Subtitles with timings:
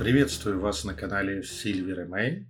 [0.00, 2.46] Приветствую вас на канале Silver May.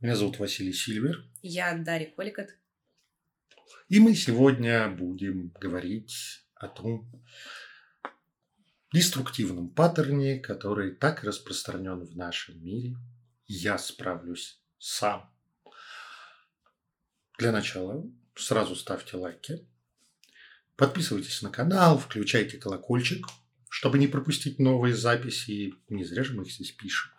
[0.00, 1.22] Меня зовут Василий Сильвер.
[1.42, 2.46] Я Дарья Коликот.
[3.90, 7.22] И мы сегодня будем говорить о том
[8.94, 12.96] деструктивном паттерне, который так распространен в нашем мире.
[13.46, 15.30] Я справлюсь сам.
[17.38, 19.68] Для начала сразу ставьте лайки,
[20.76, 23.26] подписывайтесь на канал, включайте колокольчик,
[23.70, 25.72] чтобы не пропустить новые записи.
[25.88, 27.10] Не зря же мы их здесь пишем.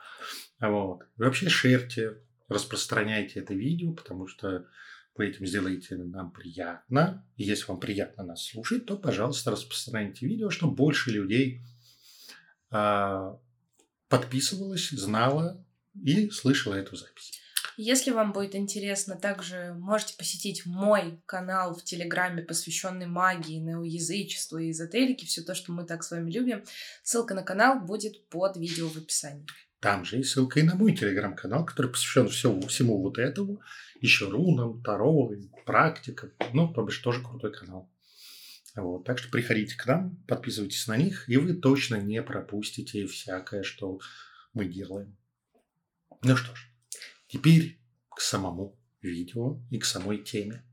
[0.60, 1.02] Вот.
[1.18, 2.18] И вообще шерьте,
[2.50, 4.68] распространяйте это видео, потому что
[5.16, 7.26] вы этим сделаете нам приятно.
[7.38, 11.62] И если вам приятно нас слушать, то, пожалуйста, распространяйте видео, чтобы больше людей
[12.70, 13.36] э,
[14.10, 17.41] подписывалось, знало и слышало эту запись.
[17.84, 24.70] Если вам будет интересно, также можете посетить мой канал в Телеграме, посвященный магии, неоязычеству и
[24.70, 26.64] эзотерике, все то, что мы так с вами любим.
[27.02, 29.48] Ссылка на канал будет под видео в описании.
[29.80, 33.62] Там же и ссылка и на мой телеграм-канал, который посвящен всему, всему вот этому,
[34.00, 35.32] еще рунам, таро,
[35.66, 36.34] практикам.
[36.54, 37.90] Ну, то бишь, тоже крутой канал.
[38.76, 43.64] Вот, так что приходите к нам, подписывайтесь на них, и вы точно не пропустите всякое,
[43.64, 44.00] что
[44.54, 45.18] мы делаем.
[46.22, 46.71] Ну что ж,
[47.32, 47.80] теперь
[48.10, 50.64] к самому видео и к самой теме.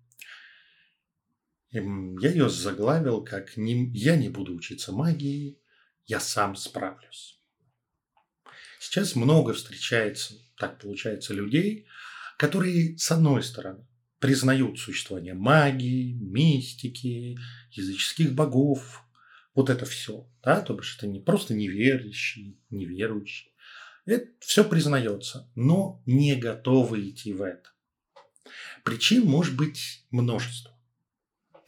[1.71, 5.61] Эм, я ее заглавил как не, «Я не буду учиться магии,
[6.07, 7.41] я сам справлюсь».
[8.81, 11.87] Сейчас много встречается, так получается, людей,
[12.39, 13.87] которые, с одной стороны,
[14.19, 17.39] признают существование магии, мистики,
[17.71, 19.05] языческих богов,
[19.55, 23.53] вот это все, да, то бишь это не просто неверующие, неверующие,
[24.09, 27.71] это все признается, но не готовы идти в это.
[28.85, 30.73] Причин может быть множество.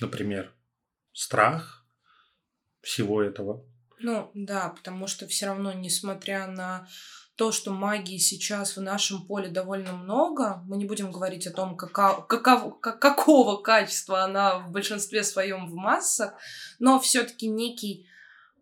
[0.01, 0.53] Например,
[1.13, 1.85] страх
[2.81, 3.65] всего этого,
[4.03, 6.89] ну да, потому что все равно, несмотря на
[7.37, 11.77] то, что магии сейчас в нашем поле довольно много, мы не будем говорить о том,
[11.77, 16.35] какого, какого, какого качества она в большинстве своем в массах,
[16.79, 18.10] но все-таки некий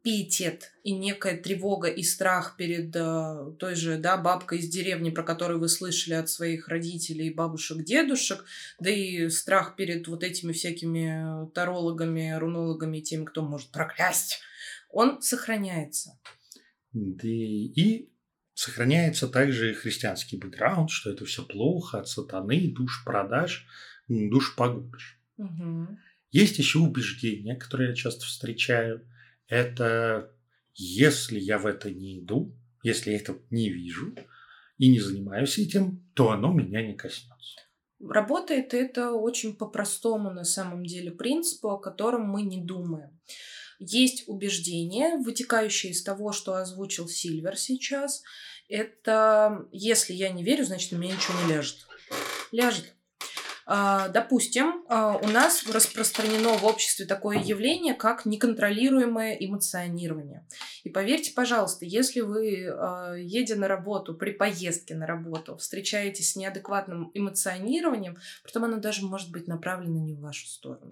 [0.08, 5.22] пиетет и некая тревога и страх перед э, той же да, бабкой из деревни, про
[5.22, 8.46] которую вы слышали от своих родителей, бабушек, дедушек,
[8.80, 14.41] да и страх перед вот этими всякими тарологами, рунологами, теми, кто может проклясть
[14.91, 16.19] он сохраняется.
[16.94, 18.08] Да и
[18.54, 23.66] сохраняется также христианский бэкграунд, что это все плохо, от сатаны, душ продаж,
[24.08, 25.20] душ погубишь.
[25.36, 25.98] Угу.
[26.30, 29.06] Есть еще убеждения, которые я часто встречаю.
[29.48, 30.31] Это
[30.75, 34.14] если я в это не иду, если я это не вижу
[34.78, 37.60] и не занимаюсь этим, то оно меня не коснется.
[38.00, 43.19] Работает это очень по-простому на самом деле принципу, о котором мы не думаем.
[43.81, 48.22] Есть убеждение, вытекающее из того, что озвучил Сильвер сейчас.
[48.69, 51.87] Это если я не верю, значит, на меня ничего не ляжет.
[52.53, 52.94] Ляжет.
[53.70, 60.46] А, допустим, а, у нас распространено в обществе такое явление, как неконтролируемое эмоционирование.
[60.84, 66.36] И поверьте, пожалуйста, если вы, а, едя на работу, при поездке на работу, встречаетесь с
[66.36, 70.90] неадекватным эмоционированием, потом оно даже может быть направлено не в вашу сторону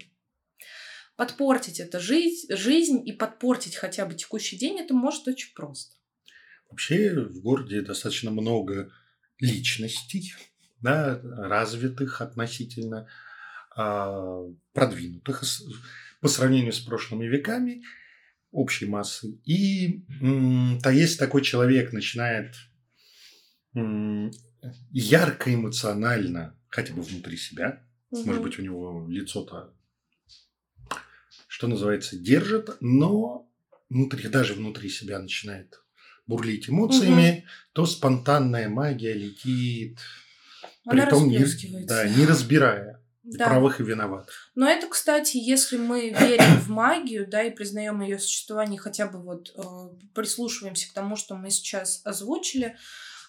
[1.17, 5.97] подпортить это жизнь, жизнь и подпортить хотя бы текущий день, это может очень просто.
[6.69, 8.93] Вообще в городе достаточно много
[9.39, 10.35] личностей,
[10.87, 13.09] да, развитых относительно,
[13.77, 15.43] э, продвинутых
[16.21, 17.83] по сравнению с прошлыми веками
[18.53, 19.39] общей массы.
[19.45, 20.05] И
[20.83, 22.55] то есть такой человек начинает
[24.91, 28.25] ярко эмоционально, хотя бы внутри себя, угу.
[28.25, 29.77] может быть, у него лицо-то
[31.49, 33.51] что называется, держит, но
[33.89, 35.81] внутри, даже внутри себя начинает
[36.27, 37.47] бурлить эмоциями, угу.
[37.73, 39.99] то спонтанная магия летит,
[40.87, 41.45] Она том не,
[41.85, 43.47] да, не разбирая да.
[43.47, 44.51] правых и виноватых.
[44.55, 49.21] Но это, кстати, если мы верим в магию, да, и признаем ее существование, хотя бы
[49.21, 49.63] вот э,
[50.15, 52.77] прислушиваемся к тому, что мы сейчас озвучили,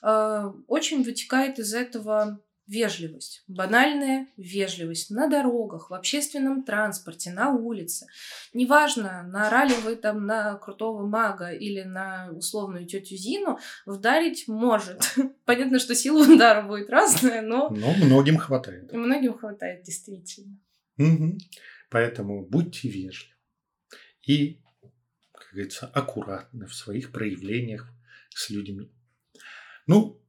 [0.04, 3.44] э, очень вытекает из этого Вежливость.
[3.48, 8.08] Банальная вежливость на дорогах, в общественном транспорте, на улице.
[8.54, 15.16] Неважно, наорали вы там на крутого мага или на условную тетю Зину, вдарить может.
[15.46, 17.70] Понятно, что сила удара будет разная, но...
[17.70, 18.92] Но многим хватает.
[18.92, 20.60] Многим хватает, действительно.
[20.98, 21.38] Угу.
[21.90, 23.34] Поэтому будьте вежливы.
[24.24, 24.62] И,
[25.32, 27.88] как говорится, аккуратны в своих проявлениях
[28.30, 28.92] с людьми.
[29.86, 30.22] Ну,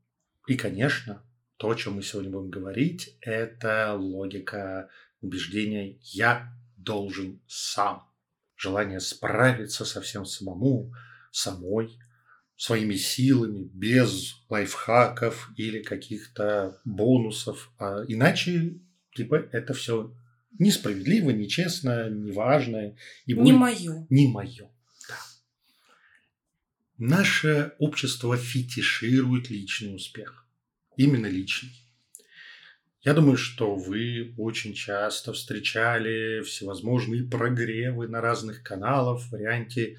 [0.47, 1.25] и, конечно,
[1.59, 4.89] то, о чем мы сегодня будем говорить, это логика
[5.21, 8.09] убеждения «я должен сам».
[8.57, 10.93] Желание справиться со всем самому,
[11.33, 11.99] самой,
[12.57, 17.73] своими силами, без лайфхаков или каких-то бонусов.
[17.79, 18.79] А иначе,
[19.15, 20.15] типа, это все
[20.61, 22.97] несправедливо, нечестно, неважно.
[23.27, 23.45] И будет...
[23.45, 24.07] Не мое.
[24.11, 24.71] Не мое.
[25.09, 25.19] Да.
[26.99, 30.48] Наше общество фетиширует личный успех.
[30.99, 31.71] Именно личный.
[33.03, 39.97] Я думаю, что вы очень часто встречали всевозможные прогревы на разных каналах в варианте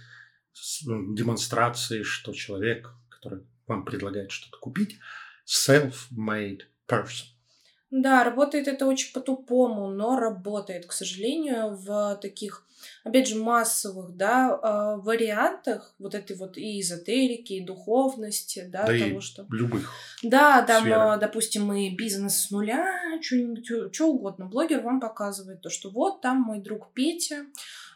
[0.84, 5.00] демонстрации, что человек, который вам предлагает что-то купить,
[5.48, 7.28] self-made person.
[7.92, 12.68] Да, работает это очень по-тупому, но работает, к сожалению, в таких,
[13.04, 18.98] опять же, массовых, да, а, вариантах вот этой вот и эзотерики, и духовности, да, да
[18.98, 19.46] того, что...
[19.52, 19.92] любых
[20.24, 21.20] Да, там, сферах.
[21.20, 24.46] допустим, и бизнес с нуля, что-нибудь, что угодно.
[24.46, 27.46] Блогер вам показывает то, что вот там мой друг Петя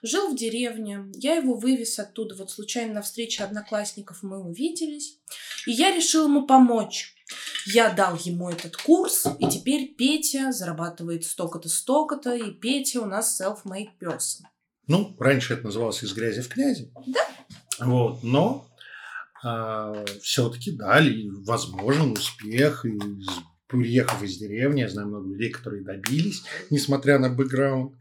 [0.04, 5.18] жил в деревне, я его вывез оттуда, вот случайно на встрече одноклассников мы увиделись,
[5.66, 7.16] и я решил ему помочь.
[7.66, 13.40] Я дал ему этот курс, и теперь Петя зарабатывает столько-то, столько-то, и Петя у нас
[13.42, 14.44] self-made person.
[14.88, 16.92] Ну, раньше это называлось из грязи в князи.
[17.08, 17.28] Да.
[17.80, 18.68] Вот, но
[19.44, 22.86] э, а, все-таки дали возможен успех.
[22.86, 23.00] И
[23.68, 27.96] приехав из деревни, я знаю много людей, которые добились, несмотря на бэкграунд.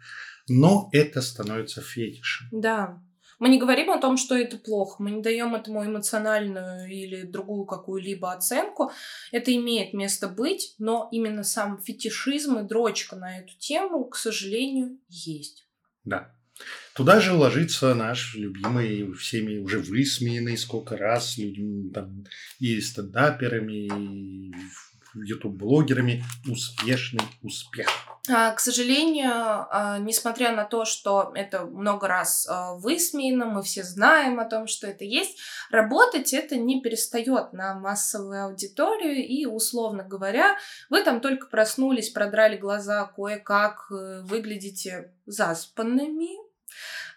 [0.48, 2.48] Но это становится фетишем.
[2.50, 3.00] Да.
[3.38, 7.64] Мы не говорим о том, что это плохо, мы не даем этому эмоциональную или другую
[7.64, 8.92] какую-либо оценку.
[9.32, 14.96] Это имеет место быть, но именно сам фетишизм и дрочка на эту тему, к сожалению,
[15.08, 15.66] есть.
[16.04, 16.32] Да.
[16.94, 22.26] Туда же ложится наш любимый, всеми уже высмеянный сколько раз людьми, там,
[22.58, 24.52] и стендаперами, и
[25.14, 27.88] YouTube-блогерами успешный успех.
[28.30, 33.82] А, к сожалению, а, несмотря на то, что это много раз а, высмеяно, мы все
[33.82, 35.38] знаем о том, что это есть,
[35.70, 40.56] работать это не перестает на массовую аудиторию, и, условно говоря,
[40.88, 46.41] вы там только проснулись, продрали глаза, кое-как э, выглядите заспанными,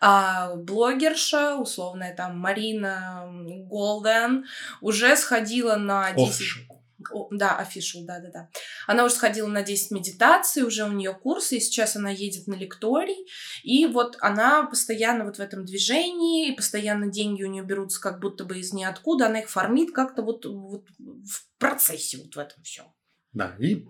[0.07, 3.27] а блогерша, условная там Марина
[3.67, 4.45] Голден,
[4.79, 6.67] уже сходила на 10...
[7.11, 8.49] О, да, official, да-да-да.
[8.87, 12.53] Она уже сходила на 10 медитаций, уже у нее курсы, и сейчас она едет на
[12.53, 13.27] лекторий,
[13.63, 18.19] и вот она постоянно вот в этом движении, и постоянно деньги у нее берутся как
[18.19, 22.61] будто бы из ниоткуда, она их фармит как-то вот, вот в процессе вот в этом
[22.63, 22.85] всем.
[23.33, 23.85] Да, и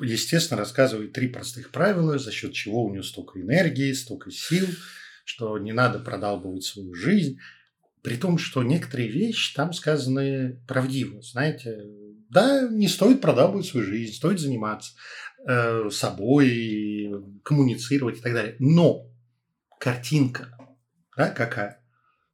[0.00, 4.66] естественно, рассказывает три простых правила, за счет чего у нее столько энергии, столько сил,
[5.24, 7.38] что не надо продалбывать свою жизнь.
[8.02, 11.20] При том, что некоторые вещи там сказаны правдиво.
[11.22, 11.84] Знаете,
[12.30, 14.92] да, не стоит продавать свою жизнь, стоит заниматься
[15.46, 17.12] э, собой,
[17.42, 18.56] коммуницировать и так далее.
[18.58, 19.10] Но
[19.78, 20.56] картинка,
[21.16, 21.82] да, какая?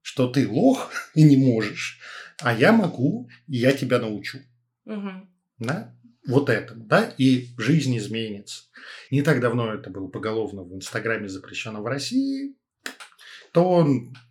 [0.02, 1.98] Что ты лох и не можешь,
[2.40, 4.38] а я могу, и я тебя научу.
[4.84, 5.10] Угу.
[5.58, 5.96] Да?
[6.26, 8.64] Вот это, да, и жизнь изменится.
[9.10, 12.56] Не так давно это было поголовно в Инстаграме запрещено в России,
[13.56, 13.86] то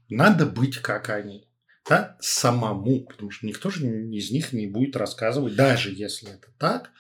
[0.08, 1.50] надо быть как они
[1.90, 6.92] да, самому, потому что никто же из них не будет рассказывать, даже если это так,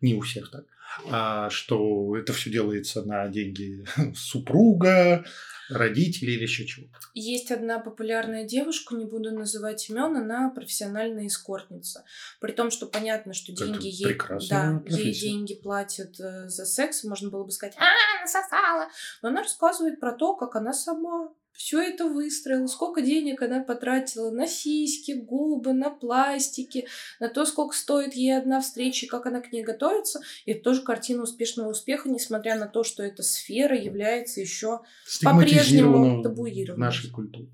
[0.00, 0.64] не у всех так,
[1.10, 3.84] а, что это все делается на деньги
[4.16, 5.26] супруга,
[5.68, 6.98] родителей или еще чего-то.
[7.12, 12.04] Есть одна популярная девушка, не буду называть имен, она профессиональная эскортница.
[12.40, 17.28] При том, что понятно, что деньги ей, да, ей деньги платят э, за секс, можно
[17.28, 18.88] было бы сказать, а, насосала.
[19.20, 24.30] Но она рассказывает про то, как она сама все это выстроила, сколько денег она потратила
[24.30, 26.86] на сиськи, губы, на пластики,
[27.20, 30.20] на то, сколько стоит ей одна встреча, как она к ней готовится.
[30.44, 34.80] И это тоже картина успешного успеха, несмотря на то, что эта сфера является еще
[35.22, 36.86] по-прежнему табуированной.
[36.86, 37.48] нашей культуре.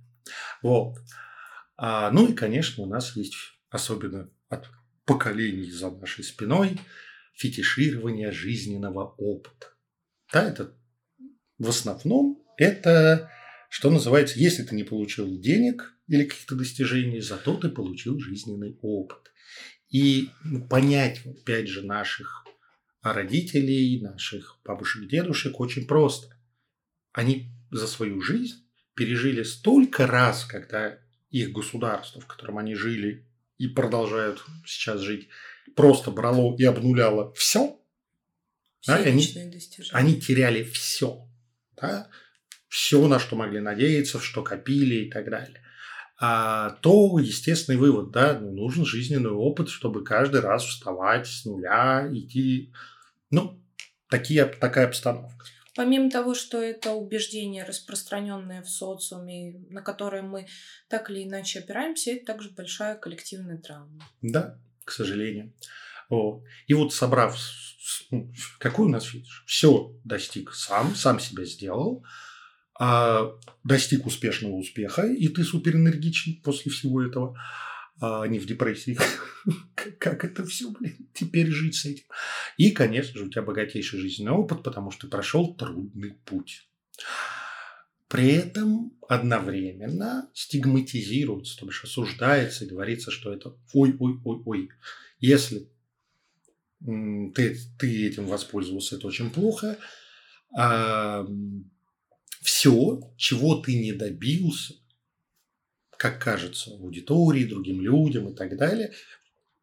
[0.62, 0.96] Вот.
[1.76, 3.34] А, ну и, конечно, у нас есть,
[3.68, 4.66] особенно от
[5.04, 6.78] поколений за нашей спиной,
[7.34, 9.68] фетиширование жизненного опыта.
[10.32, 10.74] Да, это
[11.58, 13.30] в основном это
[13.70, 19.30] что называется, если ты не получил денег или каких-то достижений, зато ты получил жизненный опыт.
[19.88, 22.44] И ну, понять, опять же, наших
[23.00, 26.36] родителей, наших бабушек, дедушек очень просто.
[27.12, 28.56] Они за свою жизнь
[28.94, 30.98] пережили столько раз, когда
[31.30, 33.24] их государство, в котором они жили
[33.56, 35.28] и продолжают сейчас жить,
[35.76, 37.80] просто брало и обнуляло все.
[38.80, 39.24] Все да, они,
[39.92, 41.24] они теряли все.
[41.80, 42.10] Да?
[42.70, 45.60] Все, на что могли надеяться, что копили и так далее,
[46.18, 52.08] а, то естественный вывод, да, ну, нужен жизненный опыт, чтобы каждый раз вставать с нуля,
[52.12, 52.72] идти,
[53.30, 53.60] ну,
[54.08, 55.44] такие, такая обстановка.
[55.74, 60.46] Помимо того, что это убеждение, распространенное в социуме, на которое мы
[60.88, 64.04] так или иначе опираемся, это также большая коллективная травма.
[64.22, 65.52] Да, к сожалению.
[66.08, 66.44] Вот.
[66.66, 67.36] И вот собрав,
[68.10, 69.44] ну, какой у нас финиш?
[69.46, 72.04] Все достиг сам, сам себя сделал,
[72.82, 77.38] а достиг успешного успеха, и ты суперэнергичен после всего этого,
[78.00, 78.98] а не в депрессии.
[79.98, 82.04] как это все, блин, теперь жить с этим?
[82.56, 86.70] И, конечно же, у тебя богатейший жизненный опыт, потому что ты прошел трудный путь.
[88.08, 94.70] При этом одновременно стигматизируется, то бишь осуждается и говорится, что это ой-ой-ой-ой.
[95.18, 95.68] Если
[96.80, 99.76] ты, ты этим воспользовался, это очень плохо.
[102.40, 104.74] Все, чего ты не добился,
[105.96, 108.92] как кажется, аудитории, другим людям и так далее,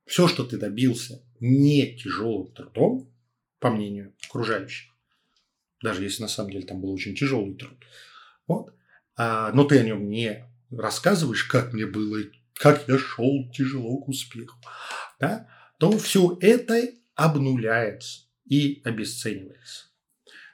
[0.05, 3.11] все, что ты добился не тяжелым трудом,
[3.59, 4.93] по мнению окружающих,
[5.81, 7.77] даже если на самом деле там был очень тяжелый труд,
[8.45, 8.73] вот,
[9.15, 12.19] а, но ты о нем не рассказываешь, как мне было,
[12.53, 14.57] как я шел тяжело к успеху,
[15.19, 19.87] да, то все это обнуляется и обесценивается.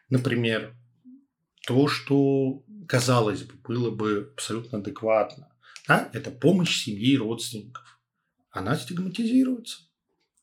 [0.09, 0.75] Например,
[1.65, 5.49] то, что, казалось бы, было бы абсолютно адекватно,
[5.87, 7.99] да, это помощь семье и родственников.
[8.51, 9.79] Она стигматизируется.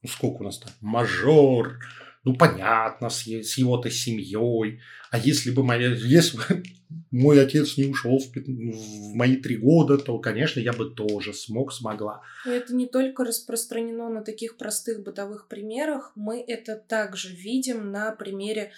[0.02, 0.72] Ну, сколько у нас там?
[0.80, 1.78] Мажор,
[2.24, 4.80] ну, понятно, с, с его-то семьей.
[5.10, 6.62] А если бы моя, если бы
[7.10, 11.72] мой отец не ушел в, в мои три года, то, конечно, я бы тоже смог,
[11.72, 12.22] смогла.
[12.46, 18.12] И это не только распространено на таких простых бытовых примерах, мы это также видим на
[18.12, 18.72] примере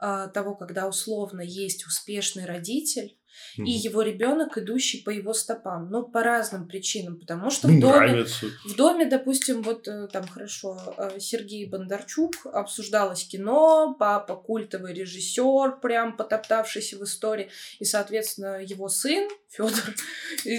[0.00, 3.17] э, того, когда условно есть успешный родитель,
[3.58, 5.90] mm и его ребенок, идущий по его стопам.
[5.90, 7.18] Ну, по разным причинам.
[7.18, 8.24] Потому что в доме,
[8.64, 15.80] в доме, допустим, вот э, там хорошо, э, Сергей Бондарчук, обсуждалось кино, папа культовый режиссер,
[15.80, 17.50] прям потоптавшийся в истории.
[17.78, 19.94] И, соответственно, его сын, Федор,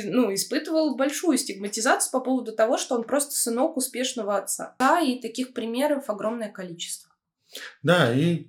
[0.06, 4.76] ну, испытывал большую стигматизацию по поводу того, что он просто сынок успешного отца.
[4.80, 7.10] Да, и таких примеров огромное количество.
[7.82, 8.48] Да, и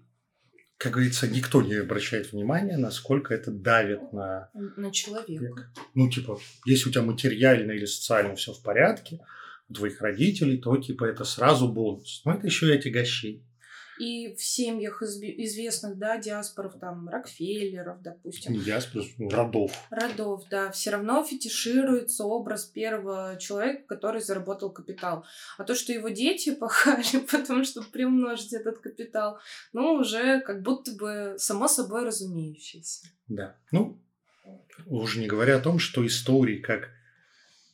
[0.80, 4.49] как говорится, никто не обращает внимания, насколько это давит на...
[4.54, 5.70] На человека.
[5.92, 9.20] Ну, типа, если у тебя материально или социально все в порядке,
[9.68, 12.22] у твоих родителей, то, типа, это сразу бонус.
[12.25, 13.44] Но это еще и отягощение.
[14.00, 18.59] И в семьях известных, да, диаспоров, там, Рокфеллеров, допустим.
[18.59, 19.73] Диаспоров, родов.
[19.90, 20.71] Родов, да.
[20.71, 25.25] Все равно фетишируется образ первого человека, который заработал капитал.
[25.59, 29.38] А то, что его дети пахали, потому что приумножить этот капитал,
[29.73, 33.07] ну, уже как будто бы само собой разумеющееся.
[33.28, 33.54] Да.
[33.71, 34.00] Ну,
[34.87, 36.88] уже не говоря о том, что истории, как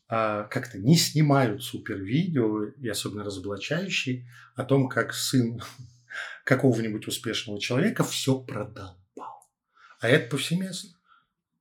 [0.09, 5.61] а, как-то не снимают супер видео, и особенно разоблачающие, о том, как сын
[6.47, 8.97] какого-нибудь успешного человека все продолбал.
[9.99, 10.91] А это повсеместно.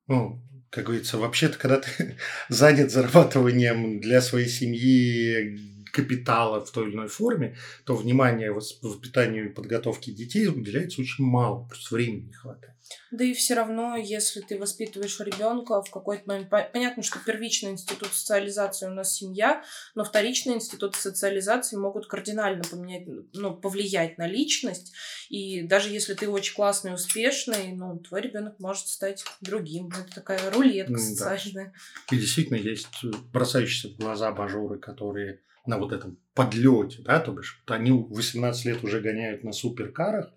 [0.07, 0.39] Ну,
[0.69, 2.17] как говорится, вообще-то, когда ты
[2.49, 9.53] занят зарабатыванием для своей семьи капитала в той или иной форме, то внимание воспитанию и
[9.53, 12.75] подготовке детей уделяется очень мало, просто времени не хватает.
[13.11, 18.13] Да и все равно, если ты воспитываешь ребенка в какой-то момент, понятно, что первичный институт
[18.13, 19.63] социализации у нас семья,
[19.95, 24.93] но вторичные институты социализации могут кардинально поменять, ну, повлиять на личность.
[25.29, 29.87] И даже если ты очень классный, успешный, ну, твой ребенок может стать другим.
[29.87, 31.73] Это такая рулетка социальная.
[32.09, 32.15] Да.
[32.15, 37.63] И действительно есть бросающиеся в глаза бажоры, которые на вот этом подлете, да, то бишь
[37.67, 40.31] они 18 лет уже гоняют на суперкарах,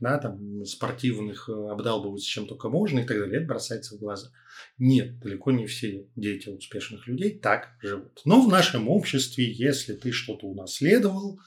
[0.00, 4.30] да, там, спортивных, э, обдалбываются чем только можно и так далее, это бросается в глаза.
[4.78, 8.20] Нет, далеко не все дети успешных людей так живут.
[8.24, 11.38] Но в нашем обществе, если ты что-то унаследовал,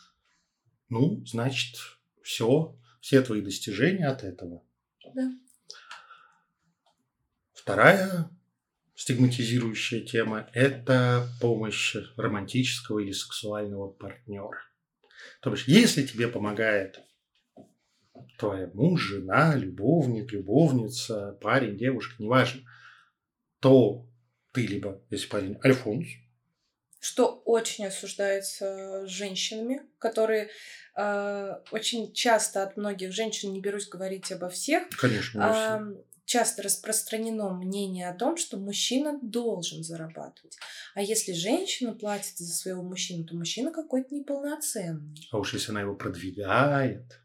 [0.90, 1.78] ну, значит,
[2.22, 4.64] все, все твои достижения от этого.
[5.16, 5.32] Да.
[7.54, 8.30] Вторая
[9.04, 14.62] стигматизирующая тема– это помощь романтического или сексуального партнера.
[15.42, 17.02] То есть, если тебе помогает
[18.40, 22.62] твоя муж, жена, любовник, любовница, парень, девушка, неважно,
[23.60, 24.08] то
[24.54, 26.08] ты либо, если парень, альфонс.
[27.02, 30.50] Что очень осуждается женщинами, которые
[30.96, 37.54] э, очень часто от многих женщин, не берусь говорить обо всех, Конечно, э, часто распространено
[37.54, 40.58] мнение о том, что мужчина должен зарабатывать.
[40.96, 45.28] А если женщина платит за своего мужчину, то мужчина какой-то неполноценный.
[45.32, 47.22] А уж если она его продвигает,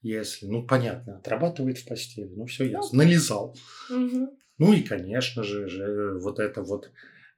[0.00, 3.58] если, ну, понятно, отрабатывает в постели, ну, все ясно, ну, нализал.
[3.90, 4.38] Угу.
[4.56, 6.90] Ну и, конечно же, же вот это вот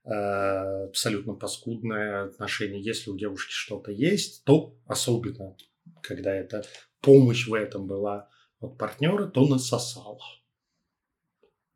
[0.05, 2.81] э, абсолютно паскудное отношение.
[2.81, 5.57] Если у девушки что-то есть, то особенно,
[6.01, 6.63] когда эта
[7.01, 8.29] помощь в этом была
[8.61, 10.21] от партнера, то насосала.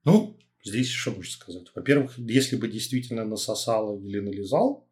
[0.04, 1.66] Ну, здесь что можно сказать?
[1.75, 4.88] Во-первых, если бы действительно насосала или нализал,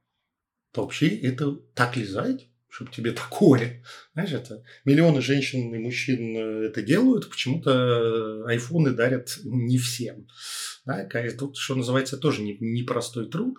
[0.73, 3.83] то вообще это так лизать, чтобы тебе такое.
[4.15, 10.29] Знаешь, это миллионы женщин и мужчин э, это делают, почему-то айфоны дарят не всем.
[10.85, 11.05] Да,
[11.37, 13.59] тут, что называется, тоже непростой не труд.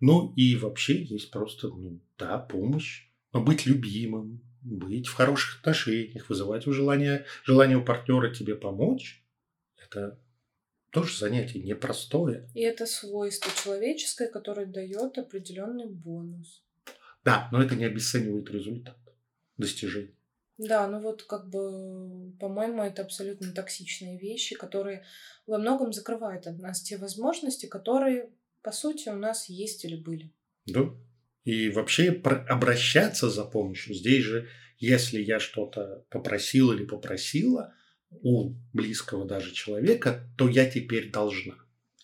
[0.00, 3.08] Ну и вообще есть просто, ну да, помощь.
[3.32, 9.22] Но быть любимым, быть в хороших отношениях, вызывать желание, желание у партнера тебе помочь,
[9.76, 10.18] это
[10.96, 12.48] тоже занятие непростое.
[12.54, 16.64] И это свойство человеческое, которое дает определенный бонус.
[17.22, 18.96] Да, но это не обесценивает результат
[19.58, 20.14] достижений.
[20.56, 25.04] Да, ну вот как бы, по-моему, это абсолютно токсичные вещи, которые
[25.46, 28.30] во многом закрывают от нас те возможности, которые,
[28.62, 30.32] по сути, у нас есть или были.
[30.64, 30.94] Да.
[31.44, 32.08] И вообще
[32.48, 33.94] обращаться за помощью.
[33.94, 34.48] Здесь же,
[34.78, 37.74] если я что-то попросил или попросила
[38.22, 41.54] у близкого даже человека, то я теперь должна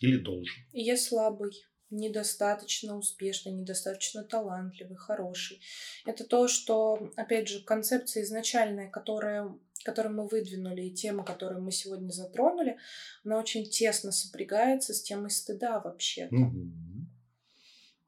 [0.00, 0.54] или должен.
[0.72, 1.52] Я слабый
[1.90, 5.60] недостаточно успешный, недостаточно талантливый, хороший.
[6.06, 9.54] Это то, что, опять же, концепция изначальная, которая,
[9.84, 12.78] которую мы выдвинули, и тема, которую мы сегодня затронули,
[13.24, 16.28] она очень тесно сопрягается с темой стыда вообще.
[16.32, 16.72] Угу.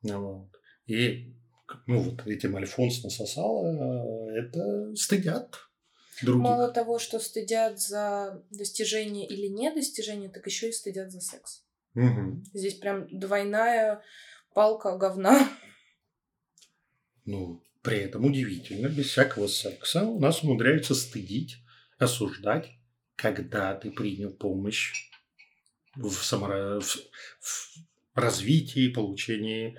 [0.03, 0.49] Вот.
[0.87, 1.35] И
[1.87, 5.57] ну вот этим Альфонс насосала, это стыдят
[6.25, 6.43] других.
[6.43, 11.65] Мало того, что стыдят за достижение или недостижение, так еще и стыдят за секс.
[11.95, 12.45] Угу.
[12.53, 14.03] Здесь прям двойная
[14.55, 15.49] палка говна.
[17.25, 21.59] Ну, при этом удивительно, без всякого секса у нас умудряются стыдить,
[21.99, 22.71] осуждать,
[23.17, 25.11] когда ты принял помощь
[25.95, 26.81] в, само...
[26.81, 26.97] в...
[27.41, 27.75] в
[28.15, 29.77] развитии, получении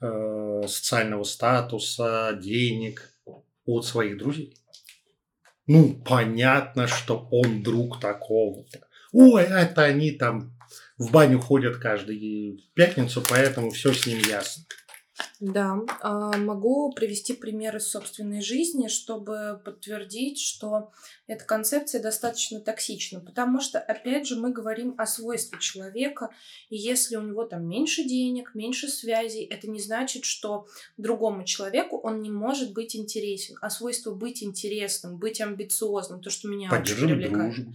[0.00, 3.12] э, социального статуса, денег
[3.64, 4.56] от своих друзей.
[5.66, 8.86] Ну, понятно, что он друг такого-то.
[9.12, 10.56] Ой, это они там
[10.98, 14.64] в баню ходят каждую пятницу, поэтому все с ним ясно.
[15.38, 20.92] Да, а, могу привести примеры собственной жизни, чтобы подтвердить, что
[21.26, 26.30] эта концепция достаточно токсична, потому что, опять же, мы говорим о свойстве человека,
[26.70, 31.98] и если у него там меньше денег, меньше связей, это не значит, что другому человеку
[31.98, 36.96] он не может быть интересен, а свойство быть интересным, быть амбициозным, то, что меня очень
[36.96, 37.74] привлекает, дружбу.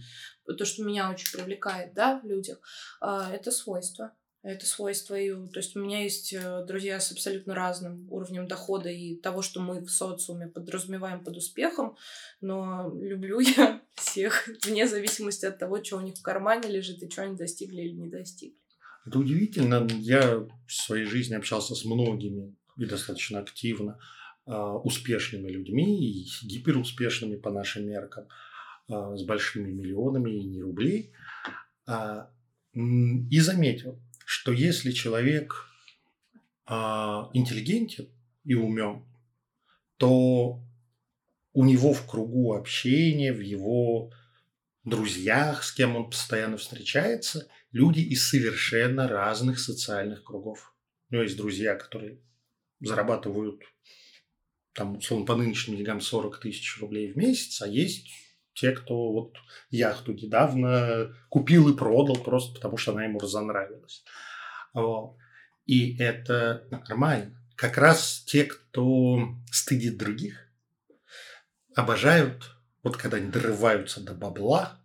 [0.58, 2.58] то, что меня очень привлекает, да, в людях,
[3.00, 4.12] а, это свойство.
[4.42, 5.14] Это свойство.
[5.14, 9.40] И, то есть у меня есть э, друзья с абсолютно разным уровнем дохода и того,
[9.40, 11.96] что мы в социуме подразумеваем под успехом,
[12.40, 17.10] но люблю я всех вне зависимости от того, что у них в кармане лежит и
[17.10, 18.58] что они достигли или не достигли.
[19.06, 19.86] Это удивительно.
[19.98, 23.98] Я в своей жизни общался с многими и достаточно активно
[24.44, 28.26] а, успешными людьми и гиперуспешными по нашим меркам,
[28.88, 31.12] а, с большими миллионами и не рублей.
[31.86, 32.30] А,
[32.74, 35.66] и заметил, что если человек
[36.66, 38.08] а, интеллигентен
[38.44, 39.04] и умен,
[39.96, 40.60] то
[41.52, 44.12] у него в кругу общения, в его
[44.84, 50.74] друзьях, с кем он постоянно встречается, люди из совершенно разных социальных кругов.
[51.10, 52.18] У него есть друзья, которые
[52.80, 53.62] зарабатывают
[54.72, 58.08] там, условно, по нынешним деньгам 40 тысяч рублей в месяц, а есть
[58.54, 59.36] те, кто вот
[59.70, 64.04] яхту недавно купил и продал просто потому, что она ему разонравилась.
[64.74, 65.16] Вот.
[65.66, 67.38] И это нормально.
[67.56, 70.48] Как раз те, кто стыдит других,
[71.74, 74.78] обожают, вот когда они дорываются до бабла,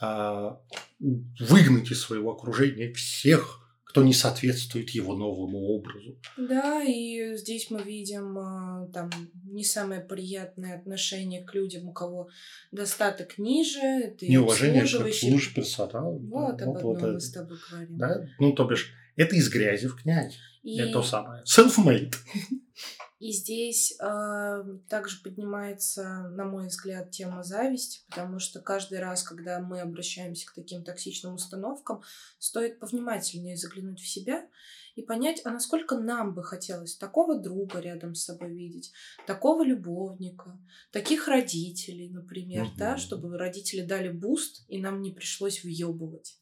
[0.00, 0.60] а,
[0.98, 3.61] выгнать из своего окружения всех,
[3.92, 6.18] кто не соответствует его новому образу.
[6.38, 9.10] Да, и здесь мы видим а, там
[9.44, 12.30] не самое приятное отношение к людям, у кого
[12.70, 13.80] достаток ниже.
[13.80, 16.18] Это Неуважение к обслуживающему персоналу.
[16.20, 17.98] Вот да, об одном вот, мы с тобой говорим.
[17.98, 18.26] Да?
[18.38, 20.38] Ну, то бишь, это из грязи в князь.
[20.62, 20.78] И...
[20.78, 21.42] Это то самое.
[21.44, 22.14] Self-made.
[23.22, 29.60] И здесь э, также поднимается, на мой взгляд, тема зависти, потому что каждый раз, когда
[29.60, 32.02] мы обращаемся к таким токсичным установкам,
[32.40, 34.48] стоит повнимательнее заглянуть в себя
[34.96, 38.92] и понять, а насколько нам бы хотелось такого друга рядом с собой видеть,
[39.24, 40.58] такого любовника,
[40.90, 42.72] таких родителей, например, угу.
[42.76, 46.40] да, чтобы родители дали boost, и нам не пришлось въебывать.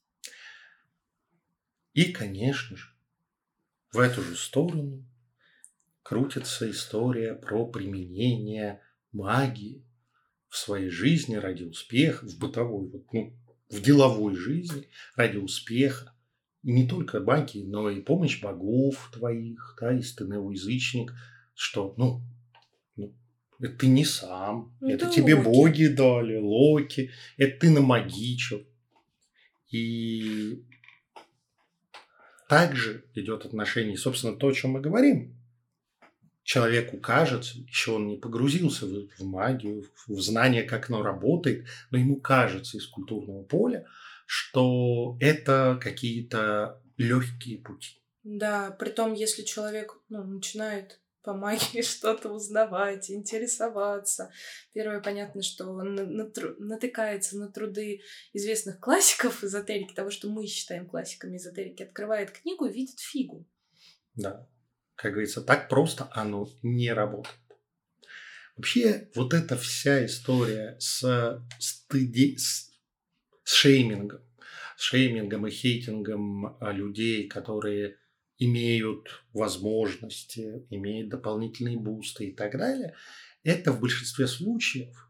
[1.93, 2.89] И, конечно же,
[3.93, 5.05] в эту же сторону
[6.11, 8.81] крутится история про применение
[9.13, 9.87] магии
[10.49, 13.33] в своей жизни ради успеха, в бытовой, вот, ну,
[13.69, 16.13] в деловой жизни ради успеха.
[16.65, 21.13] Не только магии, но и помощь богов твоих, да, если ты неоязычник,
[21.55, 22.23] что, ну,
[22.97, 23.15] ну
[23.61, 24.77] Это ты не сам.
[24.81, 25.45] Ну, это это тебе Локи.
[25.47, 27.13] боги дали, Локи.
[27.37, 28.67] Это ты намагичил.
[29.71, 30.65] И
[32.49, 35.40] также идет отношение, собственно, то, о чем мы говорим.
[36.51, 41.99] Человеку кажется, еще он не погрузился в, в магию, в знание, как оно работает, но
[41.99, 43.87] ему кажется из культурного поля,
[44.27, 48.03] что это какие-то легкие пути.
[48.25, 54.33] Да, притом, если человек ну, начинает по магии что-то узнавать, интересоваться.
[54.73, 58.01] Первое, понятно, что он натыкается на труды
[58.33, 63.47] известных классиков эзотерики, того, что мы считаем классиками эзотерики, открывает книгу и видит фигу.
[64.17, 64.49] Да.
[65.01, 67.35] Как говорится, так просто оно не работает.
[68.55, 72.71] Вообще, вот эта вся история с, стыди, с,
[73.43, 74.21] с шеймингом,
[74.77, 77.97] с шеймингом и хейтингом а, людей, которые
[78.37, 82.95] имеют возможности, имеют дополнительные бусты и так далее,
[83.43, 85.09] это в большинстве случаев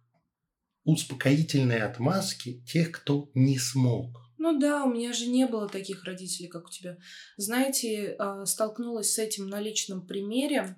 [0.84, 4.29] успокоительные отмазки тех, кто не смог.
[4.42, 6.96] Ну да, у меня же не было таких родителей, как у тебя.
[7.36, 10.76] Знаете, а, столкнулась с этим на личном примере.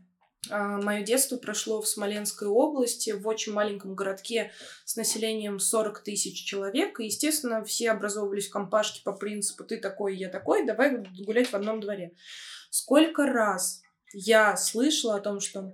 [0.50, 4.50] Мое детство прошло в Смоленской области, в очень маленьком городке
[4.84, 6.98] с населением 40 тысяч человек.
[6.98, 11.54] И, естественно, все образовывались в компашке по принципу «ты такой, я такой, давай гулять в
[11.54, 12.14] одном дворе».
[12.70, 15.72] Сколько раз я слышала о том, что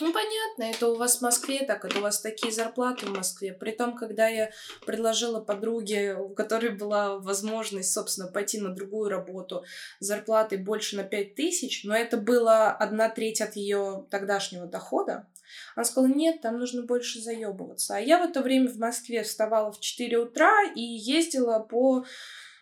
[0.00, 3.52] ну, понятно, это у вас в Москве так, это у вас такие зарплаты в Москве.
[3.52, 4.50] При том, когда я
[4.86, 9.64] предложила подруге, у которой была возможность, собственно, пойти на другую работу
[10.00, 15.26] зарплатой больше на 5 тысяч, но это было одна треть от ее тогдашнего дохода,
[15.74, 17.96] она сказала, нет, там нужно больше заебываться.
[17.96, 22.04] А я в это время в Москве вставала в 4 утра и ездила по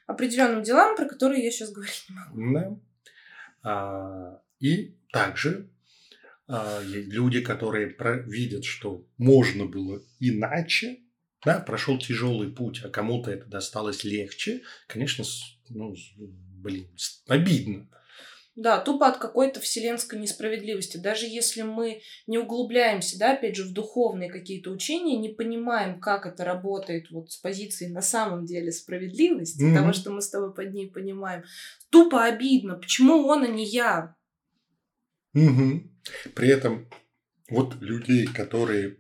[0.07, 2.55] определенным делам, про которые я сейчас говорить не могу.
[2.55, 2.77] Да.
[3.63, 5.69] А, и также
[6.49, 7.95] люди, которые
[8.27, 11.01] видят, что можно было иначе,
[11.45, 15.25] да, прошел тяжелый путь, а кому-то это досталось легче, конечно,
[15.69, 16.89] ну, блин,
[17.29, 17.89] обидно.
[18.57, 20.97] Да, тупо от какой-то вселенской несправедливости.
[20.97, 26.27] Даже если мы не углубляемся, да, опять же, в духовные какие-то учения, не понимаем, как
[26.27, 29.75] это работает вот с позиции на самом деле справедливости, Мгм.
[29.75, 31.45] того, что мы с тобой под ней понимаем.
[31.91, 32.75] Тупо обидно.
[32.75, 34.17] Почему он, а не я?
[35.35, 35.98] Мгм.
[36.35, 36.89] При этом
[37.49, 38.99] вот людей, которые,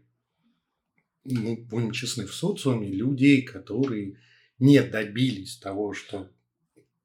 [1.25, 4.21] ну, будем честны, в социуме, людей, которые
[4.59, 6.33] не добились того, что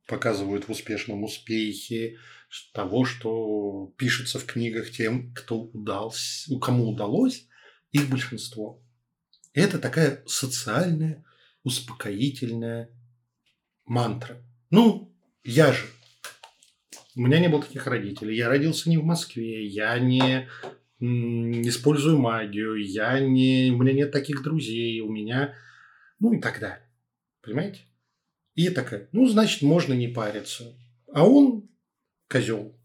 [0.08, 2.18] показывают в успешном успехе,
[2.74, 7.48] того, что пишется в книгах тем, кто удался, кому удалось,
[7.92, 8.82] их большинство.
[9.54, 11.24] Это такая социальная,
[11.64, 12.90] успокоительная
[13.86, 14.42] мантра.
[14.70, 15.86] Ну, я же.
[17.16, 18.36] У меня не было таких родителей.
[18.36, 20.48] Я родился не в Москве, я не
[21.00, 25.54] использую магию, я не, у меня нет таких друзей, у меня,
[26.20, 26.88] ну и так далее.
[27.42, 27.82] Понимаете?
[28.56, 30.78] И такая, ну, значит, можно не париться.
[31.12, 31.70] А он,
[32.30, 32.76] козел,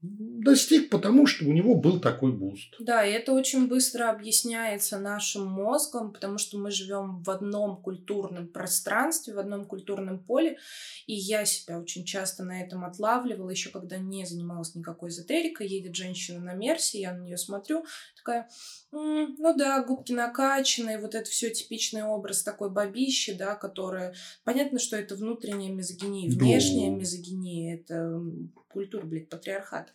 [0.00, 2.74] достиг, потому что у него был такой boost.
[2.78, 8.46] Да, и это очень быстро объясняется нашим мозгом, потому что мы живем в одном культурном
[8.46, 10.58] пространстве, в одном культурном поле,
[11.06, 15.96] и я себя очень часто на этом отлавливала, еще когда не занималась никакой эзотерикой, едет
[15.96, 17.84] женщина на Мерсе, я на нее смотрю,
[18.16, 18.48] такая,
[18.92, 24.78] «М, ну да, губки накачанные, вот это все типичный образ такой бабищи, да, которая, понятно,
[24.78, 26.38] что это внутренняя мизогиния, Да.
[26.44, 28.20] внешняя мизогиния, это
[28.68, 29.94] м, культура, блядь, патриархат.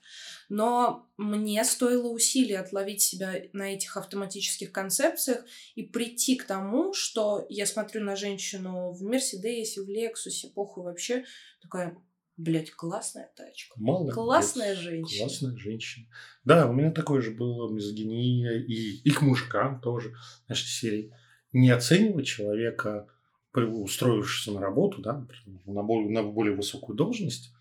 [0.50, 7.46] Но мне стоило усилий отловить себя на этих автоматических концепциях и прийти к тому, что
[7.50, 11.26] я смотрю на женщину в Мерседесе, в Лексусе, похуй вообще,
[11.62, 11.98] такая,
[12.38, 13.80] блядь, классная тачка.
[13.80, 14.14] Молодец.
[14.14, 15.28] Классная женщина.
[15.28, 16.08] Классная женщина.
[16.44, 20.16] Да, у меня такое же было мизогиния и, и к мужикам тоже.
[20.50, 21.14] Из серии
[21.54, 23.08] не оценивать человека,
[23.54, 25.28] устроившегося на работу, да,
[25.66, 27.53] на более, на более высокую должность,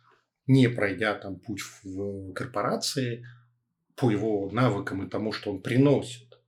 [0.47, 3.27] не пройдя там путь в, корпорации
[3.97, 6.39] по его навыкам и тому, что он приносит.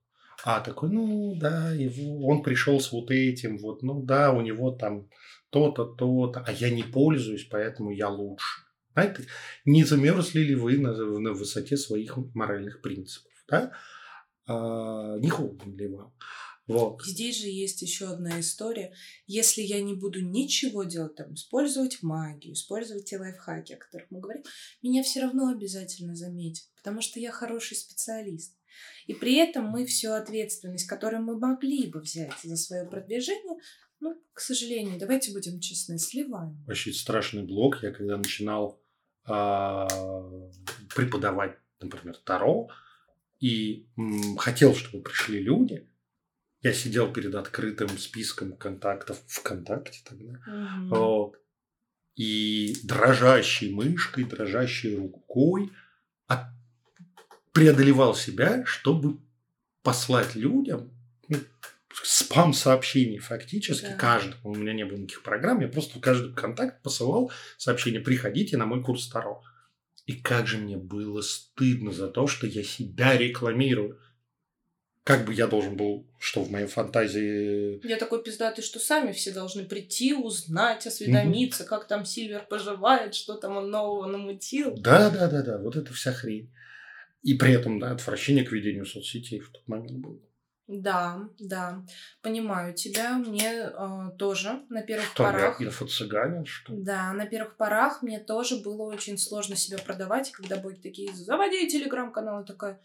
[0.44, 4.72] А такой, ну да, его, он пришел с вот этим, вот, ну да, у него
[4.72, 5.08] там
[5.50, 8.62] то-то, то-то, а я не пользуюсь, поэтому я лучше.
[8.92, 9.26] Знаете,
[9.64, 13.72] не замерзли ли вы на, на высоте своих моральных принципов, да?
[14.46, 16.12] А, не холодно ли вам?
[16.66, 17.02] Вот.
[17.04, 18.94] Здесь же есть еще одна история.
[19.26, 24.20] Если я не буду ничего делать, там, использовать магию, использовать те лайфхаки, о которых мы
[24.20, 24.44] говорим,
[24.82, 28.56] меня все равно обязательно заметят, потому что я хороший специалист.
[29.06, 33.58] И при этом мы всю ответственность, которую мы могли бы взять за свое продвижение,
[34.00, 36.62] ну, к сожалению, давайте будем честны, сливаем.
[36.66, 37.82] Вообще страшный блок.
[37.82, 38.80] Я когда начинал
[39.24, 39.88] а,
[40.94, 42.68] преподавать, например, Таро,
[43.40, 45.88] и м, хотел, чтобы пришли люди.
[46.64, 50.40] Я сидел перед открытым списком контактов ВКонтакте тогда.
[50.46, 50.88] Мгм.
[50.88, 51.36] Вот.
[52.16, 55.70] И дрожащей мышкой, дрожащей рукой
[57.52, 59.18] преодолевал себя, чтобы
[59.82, 60.90] послать людям
[61.28, 61.36] ну,
[62.02, 63.96] спам-сообщений фактически Да.
[63.96, 64.50] каждому.
[64.50, 68.66] У меня не было никаких программ, я просто в каждый контакт посылал сообщение «Приходите на
[68.66, 69.42] мой курс Таро».
[70.06, 74.00] И как же мне было стыдно за то, что я себя рекламирую.
[75.04, 79.32] Как бы я должен был, что в моей фантазии Я такой пиздатый, что сами все
[79.32, 84.74] должны прийти, узнать, осведомиться, как там Сильвер поживает, что там он нового намутил.
[84.78, 86.50] Да, да, да, да, вот это вся хрень.
[87.22, 90.18] И при этом, да, отвращение к ведению соцсетей в тот момент было.
[90.66, 91.84] Да, да,
[92.22, 93.18] понимаю тебя.
[93.18, 95.60] Мне э, тоже на первых Что, я порах.
[95.60, 96.82] инфо-цыганин, что ли?
[96.82, 101.12] Да, на первых порах мне тоже было очень сложно себя продавать, и когда были такие
[101.14, 102.80] «заводи телеграм-канал», я такая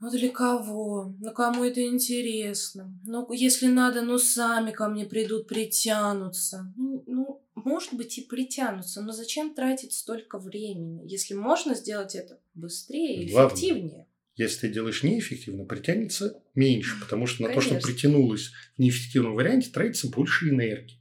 [0.00, 1.14] ну для кого?
[1.20, 2.92] Ну кому это интересно?
[3.04, 6.72] Ну если надо, ну сами ко мне придут, притянутся.
[6.76, 12.38] Ну, ну, может быть и притянутся, но зачем тратить столько времени, если можно сделать это
[12.54, 14.06] быстрее и эффективнее?
[14.36, 17.88] Если ты делаешь неэффективно, притянется меньше, потому что на то, что Конечно.
[17.88, 20.98] притянулось в неэффективном варианте, тратится больше энергии.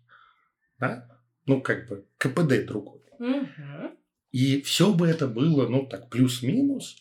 [0.78, 1.22] Да?
[1.46, 3.02] Ну, как бы КПД другой.
[3.18, 3.98] Мгм.
[4.32, 6.98] И все бы это было, ну, так, плюс-минус,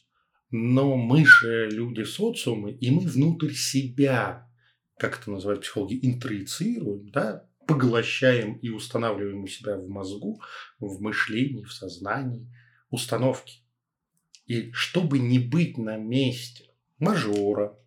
[0.50, 4.50] но мы же люди социумы, и мы внутрь себя,
[4.98, 10.40] как это называют психологи, интроицируем, да, поглощаем и устанавливаем у себя в мозгу,
[10.80, 12.50] в мышлении, в сознании
[12.90, 13.62] установки.
[14.46, 17.78] И чтобы не быть на месте мажора,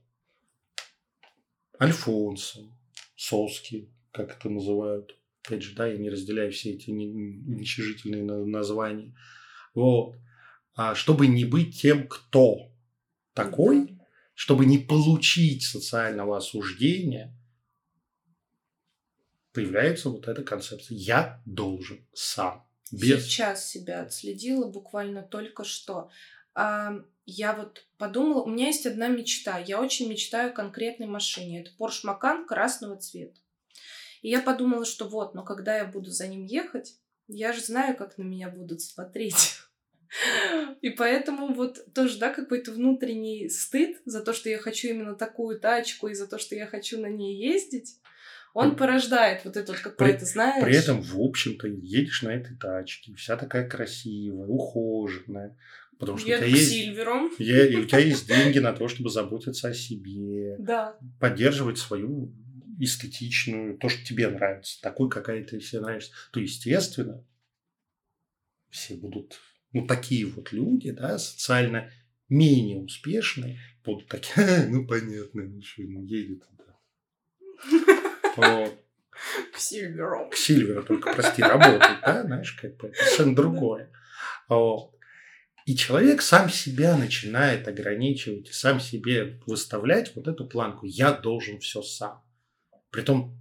[1.81, 2.59] Альфонса,
[3.15, 9.15] Соски, как это называют, опять же, да, я не разделяю все эти уничижительные на- названия,
[9.73, 10.15] вот,
[10.93, 12.71] чтобы не быть тем, кто
[13.33, 13.97] такой,
[14.33, 17.35] чтобы не получить социального осуждения,
[19.53, 20.95] появляется вот эта концепция.
[20.95, 22.65] Я должен сам.
[22.91, 23.25] Без...
[23.25, 26.09] Сейчас себя отследила буквально только что.
[26.53, 26.93] А,
[27.25, 29.59] я вот подумала, у меня есть одна мечта.
[29.59, 31.61] Я очень мечтаю о конкретной машине.
[31.61, 33.39] Это Porsche Macan красного цвета.
[34.21, 37.95] И я подумала, что вот, но когда я буду за ним ехать, я же знаю,
[37.95, 39.61] как на меня будут смотреть.
[40.81, 45.59] И поэтому вот тоже, да, какой-то внутренний стыд за то, что я хочу именно такую
[45.59, 47.97] тачку и за то, что я хочу на ней ездить,
[48.53, 50.63] он порождает вот это вот какое-то, знаешь...
[50.63, 55.57] При этом, в общем-то, едешь на этой тачке, вся такая красивая, ухоженная,
[55.97, 56.71] потому что у Еду тебя есть...
[56.71, 57.31] Сильверу.
[57.39, 60.97] е- и у тебя есть деньги на то, чтобы заботиться о себе, Да.
[61.19, 62.33] поддерживать свою
[62.77, 67.23] эстетичную, то, что тебе нравится, такой, какая ты себе нравишься, то, естественно,
[68.69, 69.39] все будут,
[69.73, 71.91] ну, такие вот люди, да, социально
[72.29, 76.43] менее успешные, будут такие, ну, понятно, ничего, ну, едет.
[76.57, 78.01] Да.
[78.37, 78.77] Вот.
[79.53, 80.29] К Сильверу.
[80.29, 83.91] К Сильверу только, прости, работает, да, знаешь, как бы, совершенно другое.
[84.47, 84.95] Вот.
[85.65, 90.85] И человек сам себя начинает ограничивать, и сам себе выставлять вот эту планку.
[90.87, 92.23] Я должен все сам.
[92.89, 93.37] Притом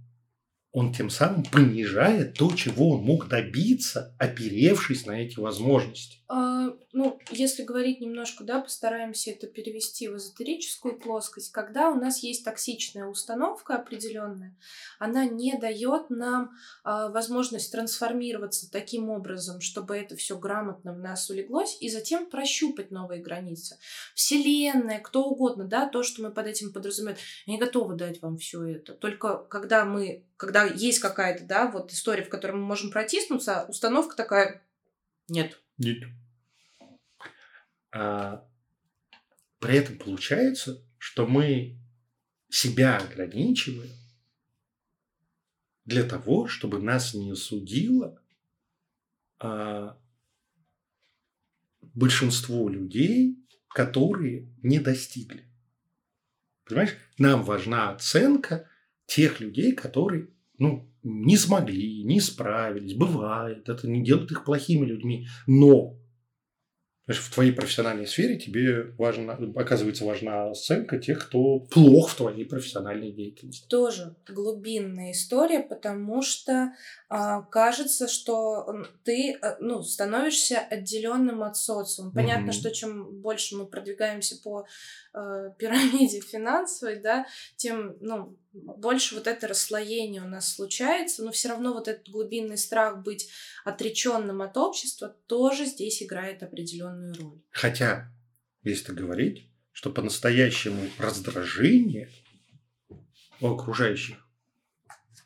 [0.71, 6.19] он тем самым понижает то, чего он мог добиться, оперевшись на эти возможности.
[6.33, 11.51] А, ну, если говорить немножко, да, постараемся это перевести в эзотерическую плоскость.
[11.51, 14.55] Когда у нас есть токсичная установка определенная,
[14.97, 16.51] она не дает нам
[16.85, 22.91] а, возможность трансформироваться таким образом, чтобы это все грамотно в нас улеглось, и затем прощупать
[22.91, 23.77] новые границы.
[24.15, 28.63] Вселенная, кто угодно, да, то, что мы под этим подразумеваем, не готова дать вам все
[28.63, 28.93] это.
[28.93, 34.15] Только когда мы, когда есть какая-то, да, вот история, в которой мы можем протиснуться, установка
[34.15, 34.63] такая,
[35.27, 36.20] нет, Нет.
[37.91, 38.47] А,
[39.59, 41.77] при этом получается, что мы
[42.49, 43.91] себя ограничиваем
[45.85, 48.21] для того, чтобы нас не осудило
[49.39, 49.97] а,
[51.81, 55.45] большинство людей, которые не достигли.
[56.65, 58.69] Понимаешь, нам важна оценка
[59.05, 62.93] тех людей, которые ну, не смогли, не справились.
[62.93, 65.27] Бывает, это не делает их плохими людьми.
[65.47, 66.00] Но
[67.05, 72.45] знаешь, в твоей профессиональной сфере тебе важно, оказывается важна оценка тех, кто плох в твоей
[72.45, 73.67] профессиональной деятельности.
[73.67, 76.73] тоже глубинная история, потому что
[77.09, 82.11] а, кажется, что ты а, ну, становишься отделенным от социума.
[82.11, 82.53] Понятно, Мгм.
[82.53, 84.65] что чем больше мы продвигаемся по
[85.13, 91.49] э, пирамиде финансовой, да, тем ну, больше вот это расслоение у нас случается, но все
[91.49, 93.29] равно вот этот глубинный страх быть
[93.63, 97.41] отреченным от общества тоже здесь играет определенную роль.
[97.51, 98.11] Хотя,
[98.63, 102.09] если говорить, что по-настоящему раздражение
[103.39, 104.17] у окружающих,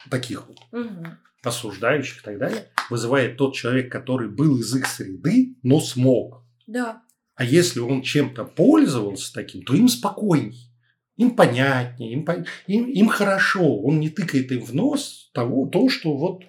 [0.09, 1.05] таких вот, Угу.
[1.43, 6.43] осуждающих и так далее, вызывает тот человек, который был из их среды, но смог.
[6.67, 7.01] Да.
[7.35, 10.71] А если он чем-то пользовался таким, то им спокойней,
[11.17, 12.25] им понятнее, им,
[12.67, 13.81] им, им хорошо.
[13.81, 16.43] Он не тыкает им в нос того, то, что вот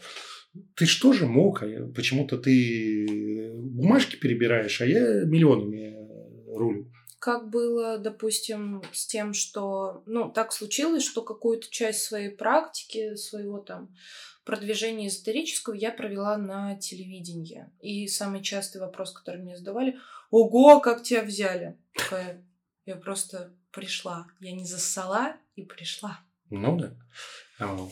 [0.75, 5.97] ты что же мог, а почему-то ты бумажки перебираешь, а я миллионами
[6.55, 6.91] рулю.
[7.19, 13.59] Как было, допустим, с тем, что, ну, так случилось, что какую-то часть своей практики, своего
[13.59, 13.95] там
[14.45, 17.67] продвижения эзотерического я провела на телевидении.
[17.81, 19.99] И самый частый вопрос, который мне задавали,
[20.31, 21.77] ого, как тебя взяли?
[21.95, 22.45] Такая,
[22.85, 24.27] я просто пришла.
[24.41, 26.19] Я не зассала и пришла.
[26.51, 26.97] Ну да.
[27.61, 27.89] А.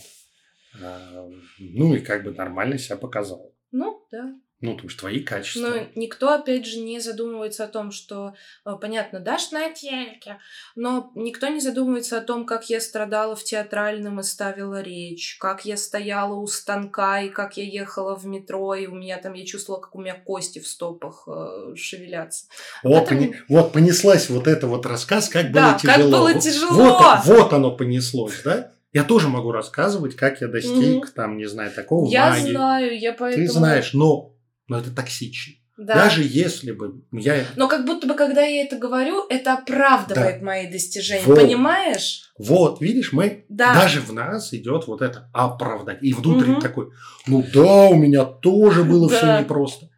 [0.83, 3.55] А, Ну и как бы нормально себя показал.
[3.71, 4.35] Ну, да.
[4.65, 5.61] Ну, то есть твои качества.
[5.69, 8.33] Но никто, опять же, не задумывается о том, что,
[8.65, 10.39] э, понятно, дашь на телеке,
[10.75, 15.67] но никто не задумывается о том, как я страдала в театральном и ставила речь, как
[15.67, 19.45] я стояла у станка, и как я ехала в метро, и у меня там, я
[19.45, 22.47] чувствовала, как у меня кости в стопах э, шевелятся.
[22.83, 26.11] Вот, Это пони- вот понеслась вот это вот рассказ, как Да, было как тяжело.
[26.11, 26.73] было Вот- тяжело.
[26.73, 28.71] Вот, вот оно понеслось, да?
[28.95, 32.53] Я тоже могу рассказывать, как я достиг, там, не знаю, такого я магии.
[32.53, 33.45] знаю, я поэтому...
[33.47, 34.34] Ты знаешь, но,
[34.69, 35.55] но это токсично.
[35.77, 35.95] Да.
[35.95, 37.45] Даже если бы я...
[37.57, 41.41] Но как будто бы, когда я это говорю, это оправдывает мои достижения, Вот.
[41.41, 42.33] понимаешь?
[42.39, 43.45] Вот, видишь, мы...
[43.49, 43.75] Да.
[43.75, 46.01] Даже в нас идет вот это оправдать.
[46.03, 46.61] И внутренне Мгм.
[46.61, 46.91] такой,
[47.27, 49.41] ну да, у меня тоже было все Да.
[49.41, 49.91] непросто.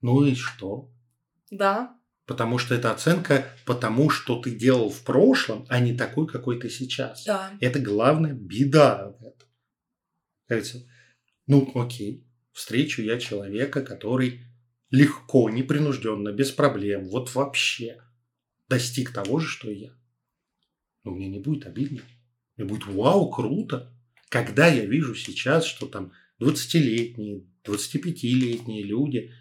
[0.00, 0.90] Ну и что?
[1.52, 1.94] Да.
[2.26, 6.68] Потому что это оценка потому, что ты делал в прошлом, а не такой, какой ты
[6.68, 7.24] сейчас.
[7.24, 7.50] Да.
[7.60, 9.48] Это главная беда в этом.
[10.48, 10.78] Кажется,
[11.46, 14.40] ну окей, встречу я человека, который
[14.90, 18.00] легко, непринужденно, без проблем, вот вообще
[18.68, 19.92] достиг того же, что и я.
[21.04, 22.02] Но мне не будет обидно.
[22.56, 23.92] Мне будет вау, круто.
[24.28, 29.32] Когда я вижу сейчас, что там 20-летние, 25-летние люди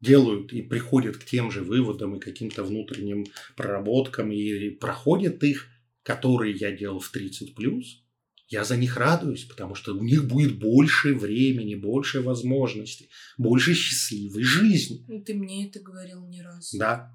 [0.00, 3.26] делают и приходят к тем же выводам и каким-то внутренним
[3.56, 5.68] проработкам и проходят их,
[6.02, 8.02] которые я делал в 30 плюс,
[8.48, 14.42] я за них радуюсь, потому что у них будет больше времени, больше возможностей, больше счастливой
[14.42, 15.04] жизни.
[15.06, 16.74] Ну, Ты мне это говорил не раз.
[16.74, 17.14] Да.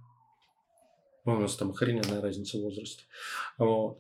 [1.26, 3.04] Ну, У нас там охрененная разница в возрасте.
[3.58, 4.00] Вот.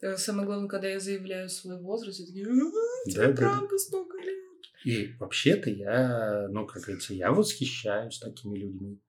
[0.00, 3.36] Э, Самое главное, когда я заявляю свой возраст, я такие, «А, тебе Да, да, да.
[3.36, 4.38] правда столько лет.
[4.84, 9.00] И вообще-то я, ну, как говорится, я восхищаюсь такими людьми.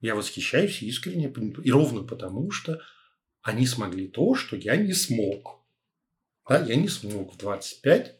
[0.00, 1.32] Я восхищаюсь искренне,
[1.64, 2.80] и ровно потому, что
[3.40, 5.61] они смогли то, что я не смог.
[6.48, 8.18] Да, я не смог в 25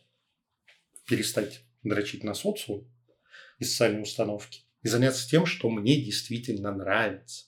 [1.07, 2.89] перестать дрочить на социум
[3.59, 7.47] и социальные установки и заняться тем, что мне действительно нравится.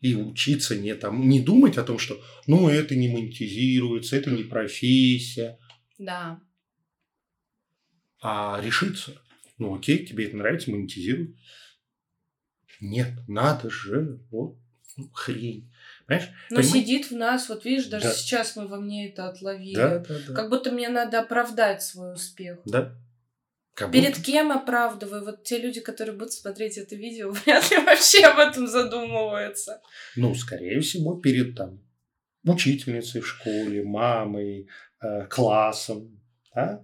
[0.00, 4.44] И учиться не там, не думать о том, что ну это не монетизируется, это не
[4.44, 5.58] профессия,
[5.98, 6.40] Да.
[8.20, 9.20] а решиться.
[9.58, 11.36] Ну окей, тебе это нравится, монетизируй.
[12.80, 14.56] Нет, надо же, вот
[14.96, 15.72] ну, хрень.
[16.08, 16.30] Понимаешь?
[16.50, 16.72] Но Понимаешь?
[16.72, 18.12] сидит в нас, вот видишь, даже Да.
[18.14, 19.76] сейчас мы во мне это отловили.
[19.76, 20.34] Да, да, да.
[20.34, 22.58] Как будто мне надо оправдать свой успех.
[22.64, 22.94] Да.
[23.74, 25.24] Как Перед будто- кем оправдываю?
[25.24, 29.80] Вот те люди, которые будут смотреть это видео, вряд ли вообще об этом задумываются.
[30.16, 31.80] Ну, скорее всего, перед там
[32.44, 34.66] учительницей в школе, мамой,
[35.02, 36.20] э, классом,
[36.54, 36.82] да?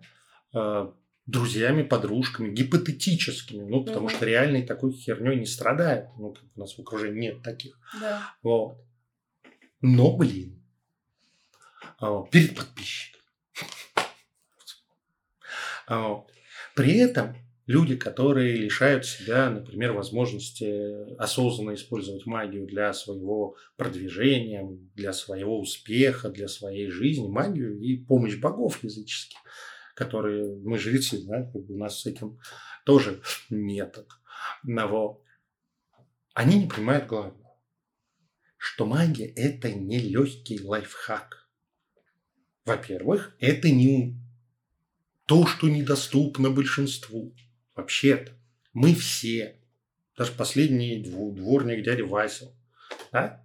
[0.55, 0.87] э,
[1.27, 3.65] друзьями, подружками, гипотетическими.
[3.69, 4.15] Ну, потому Мгм.
[4.17, 6.09] что реальной такой херней не страдает.
[6.19, 7.79] Ну, как у нас в окружении нет таких.
[7.99, 8.21] Да.
[8.43, 8.77] Вот.
[9.87, 10.65] Но, блин,
[11.99, 13.21] а, перед подписчиком.
[15.87, 16.25] А.
[16.75, 25.13] При этом люди, которые лишают себя, например, возможности осознанно использовать магию для своего продвижения, для
[25.13, 29.39] своего успеха, для своей жизни, магию и помощь богов языческих,
[29.95, 32.39] которые мы жрецы, да, у нас с этим
[32.87, 33.21] тоже
[33.51, 34.03] нет.
[34.63, 35.21] Но.
[36.33, 37.44] Они не понимают главного
[38.65, 41.47] что магия– это не легкий лайфхак.
[42.65, 44.17] Во-первых, это не
[45.27, 47.35] то, что недоступно большинству.
[47.75, 48.33] Вообще-то
[48.73, 49.61] мы все,
[50.17, 52.55] даже последний дво- дворник дядя Вася,
[53.13, 53.45] да,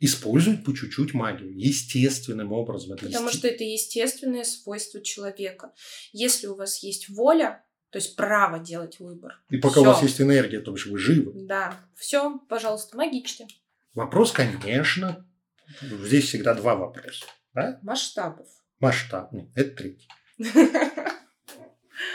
[0.00, 2.94] используют по чуть-чуть магию, естественным образом.
[2.94, 5.72] Это Потому есте- что это естественное свойство человека.
[6.12, 9.40] Если у вас есть воля, то есть право делать выбор.
[9.50, 9.92] И пока у всё.
[9.92, 11.32] вас есть энергия, то бишь вы живы.
[11.46, 13.46] Да, все, пожалуйста, магичьте.
[13.96, 15.26] Вопрос, конечно,
[15.80, 17.24] здесь всегда два вопроса.
[17.54, 17.80] Да?
[17.82, 18.46] Масштабов.
[18.78, 20.08] Масштаб, ну, это третий.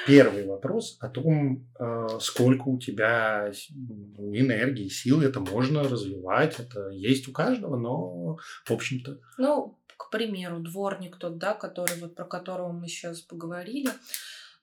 [0.05, 6.89] первый вопрос о том, э, сколько у тебя ну, энергии, сил, это можно развивать, это
[6.89, 9.17] есть у каждого, но, в общем-то...
[9.39, 13.89] Ну, к примеру, дворник тот, да, который, вот про которого мы сейчас поговорили,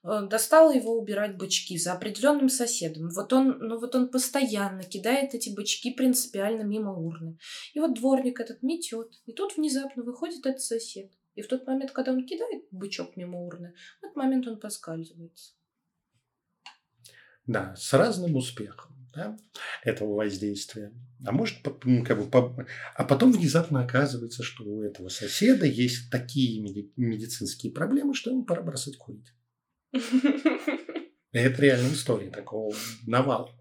[0.03, 3.09] э, достала его убирать бычки за определенным соседом.
[3.09, 7.37] Вот он, ну вот он постоянно кидает эти бычки принципиально мимо урны.
[7.73, 9.13] И вот дворник этот метет.
[9.25, 11.11] И тут внезапно выходит этот сосед.
[11.35, 15.53] И в тот момент, когда он кидает бычок мимо урны, в этот момент он поскальзывается.
[17.47, 19.37] Да, с разным успехом да,
[19.83, 20.93] этого воздействия.
[21.25, 26.61] А может, как бы, а потом внезапно оказывается, что у этого соседа есть такие
[26.95, 29.33] медицинские проблемы, что ему пора бросать курить.
[31.31, 32.75] Это реальная история такого
[33.05, 33.53] навала.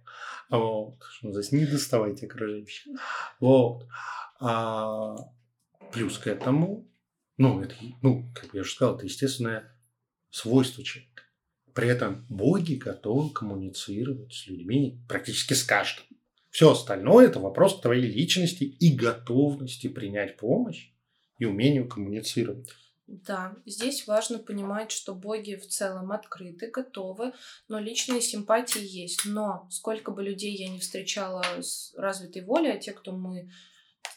[0.50, 1.02] Вот.
[1.22, 2.86] Здесь не доставайте окружающих.
[3.40, 3.86] Вот.
[4.40, 5.16] А,
[5.92, 6.88] плюс к этому
[7.38, 9.72] ну, это, ну, как я уже сказал, это естественное
[10.30, 11.22] свойство человека.
[11.72, 16.04] При этом боги готовы коммуницировать с людьми практически с каждым.
[16.50, 20.90] Все остальное– это вопрос твоей личности и готовности принять помощь
[21.38, 22.68] и умению коммуницировать.
[23.08, 27.32] Да, здесь важно понимать, что боги в целом открыты, готовы,
[27.66, 29.22] но личные симпатии есть.
[29.24, 33.50] Но сколько бы людей я не встречала с развитой волей, а те, кто мы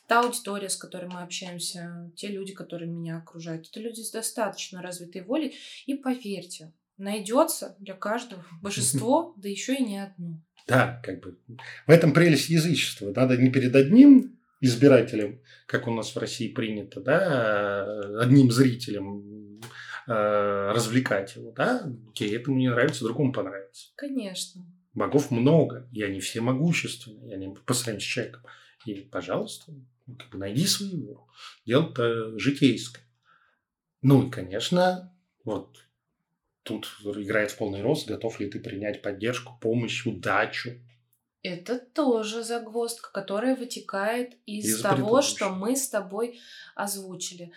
[0.08, 4.82] та аудитория, с которой мы общаемся, те люди, которые меня окружают, это люди с достаточно
[4.82, 5.56] развитой волей.
[5.86, 10.42] И поверьте, найдется для каждого божество, да еще и не одно.
[10.68, 11.40] Да, как бы
[11.88, 13.14] в этом прелесть язычества.
[13.16, 19.60] Надо не перед одним избирателем, как у нас в России принято, да, одним зрителем
[20.08, 23.90] э, развлекать его, да, окей, этому не нравится, другому понравится.
[23.96, 24.66] Конечно.
[24.94, 28.44] Богов много, и они все могущественны, и они по сравнению с человеком.
[28.86, 29.74] И, пожалуйста,
[30.18, 31.28] как бы найди своего.
[31.66, 33.04] Дело-то житейское.
[34.02, 35.78] Ну и, конечно, вот
[36.64, 40.72] тут играет в полный рост, готов ли ты принять поддержку, помощь, удачу.
[41.44, 46.40] Это тоже загвоздка, которая вытекает из, из того, что мы с тобой
[46.76, 47.52] озвучили.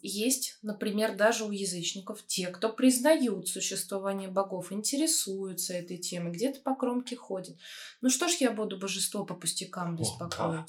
[0.00, 6.74] Есть, например, даже у язычников те, кто признают существование богов, интересуются этой темой, где-то по
[6.74, 7.56] кромке ходят.
[8.00, 10.40] Ну что ж я буду божество по пустякам беспокоить?
[10.40, 10.66] О, да.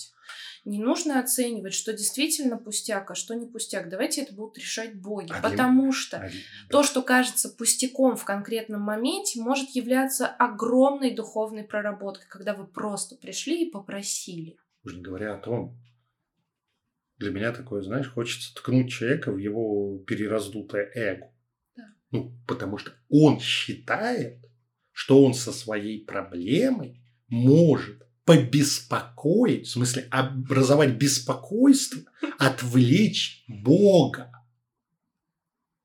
[0.66, 3.90] Не нужно оценивать, что действительно пустяк, а что не пустяк.
[3.90, 5.32] Давайте это будут решать боги.
[5.32, 6.78] Один, потому что один, да.
[6.78, 13.16] то, что кажется пустяком в конкретном моменте, может являться огромной духовной проработкой, когда вы просто
[13.16, 14.58] пришли и попросили.
[14.84, 15.78] Уже не говоря о том,
[17.18, 21.32] для меня такое, знаешь, хочется ткнуть человека в его перераздутое эго.
[21.76, 21.84] Да.
[22.12, 24.44] Ну, потому что он считает,
[24.92, 32.02] что он со своей проблемой может побеспокоить, в смысле образовать беспокойство,
[32.38, 34.32] отвлечь Бога.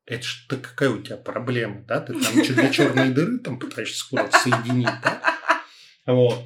[0.07, 2.01] Это что какая у тебя проблема, да?
[2.01, 5.23] Ты там что для черной дыры там пытаешься куда-то соединить, да?
[6.05, 6.45] Вот.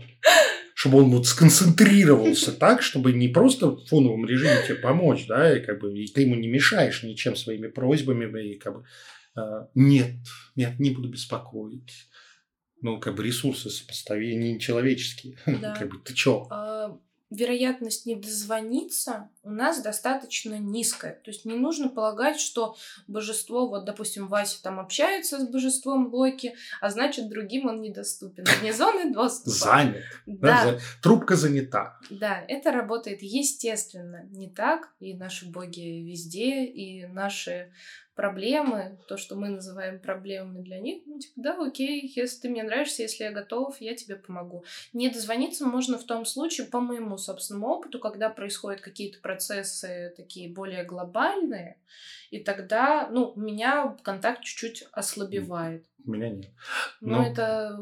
[0.74, 5.64] Чтобы он вот сконцентрировался так, чтобы не просто в фоновом режиме тебе помочь, да, и
[5.64, 8.84] как бы и ты ему не мешаешь ничем своими просьбами, и как бы
[9.34, 10.16] а, нет,
[10.54, 12.06] нет, не буду беспокоить
[12.82, 15.38] ну, как бы ресурсы сопоставения человеческие.
[15.46, 15.74] Да.
[15.74, 16.46] как бы ты чё?
[16.50, 16.98] А,
[17.30, 21.20] вероятность не дозвониться у нас достаточно низкая.
[21.24, 22.76] То есть не нужно полагать, что
[23.08, 28.44] божество, вот, допустим, Вася там общается с божеством Локи, а значит, другим он недоступен.
[28.60, 29.50] Вне зоны доступа.
[29.50, 30.04] Занят.
[30.26, 30.72] Да.
[30.72, 30.78] да.
[31.02, 31.98] Трубка занята.
[32.10, 34.24] Да, это работает естественно.
[34.30, 34.92] Не так.
[35.00, 37.72] И наши боги везде, и наши
[38.16, 42.62] проблемы, то, что мы называем проблемами для них, ну, типа, да, окей, если ты мне
[42.62, 44.64] нравишься, если я готов, я тебе помогу.
[44.94, 50.48] Не дозвониться можно в том случае, по моему собственному опыту, когда происходят какие-то процессы такие
[50.48, 51.76] более глобальные,
[52.30, 55.84] и тогда, ну, у меня контакт чуть-чуть ослабевает.
[56.06, 56.50] У меня нет.
[57.00, 57.78] Но, Но это,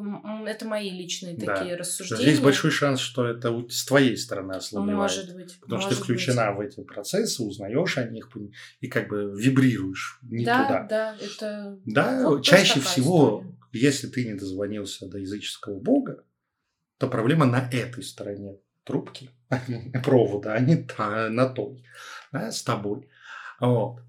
[0.46, 1.54] это мои личные да.
[1.54, 2.22] такие рассуждения.
[2.22, 4.96] Здесь большой шанс, что это с твоей стороны ослабевает.
[4.96, 5.60] Может быть.
[5.60, 6.56] Потому может что ты включена быть.
[6.56, 8.30] в эти процессы, узнаешь о них
[8.80, 10.86] и как бы вибрируешь не да, туда.
[10.88, 11.78] Да, это...
[11.84, 13.56] Да, вот чаще всего, история.
[13.72, 16.24] если ты не дозвонился до языческого бога,
[16.98, 19.30] то проблема на этой стороне трубки,
[20.02, 20.86] провода, а не
[21.30, 21.84] на той,
[22.32, 23.08] да, с тобой.
[23.60, 24.00] Вот.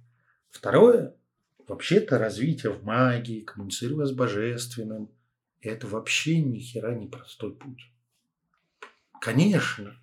[0.52, 1.16] Второе,
[1.68, 5.12] вообще-то развитие в магии, коммуницируя с божественным,
[5.62, 7.92] это вообще ни хера не простой путь.
[9.22, 9.98] Конечно,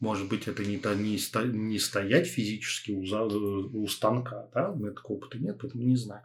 [0.00, 1.18] может быть, это не, не,
[1.52, 6.24] не стоять физически у, у станка, да, у меня такого опыта нет, поэтому не знаю.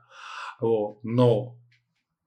[0.60, 1.04] Вот.
[1.04, 1.58] Но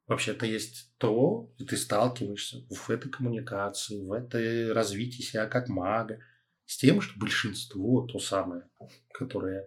[0.06, 6.20] вообще-то есть то, и ты сталкиваешься в этой коммуникации, в этой развитии себя как мага,
[6.64, 8.62] с тем, что большинство, то самое,
[9.12, 9.66] которое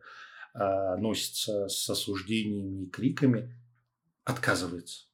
[0.97, 3.53] носится с осуждениями и криками,
[4.23, 5.05] отказывается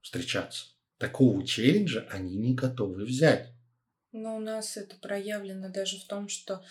[0.00, 0.66] встречаться.
[0.98, 3.52] Такого челленджа они не готовы взять.
[4.12, 6.64] Но у нас это проявлено даже в том, что,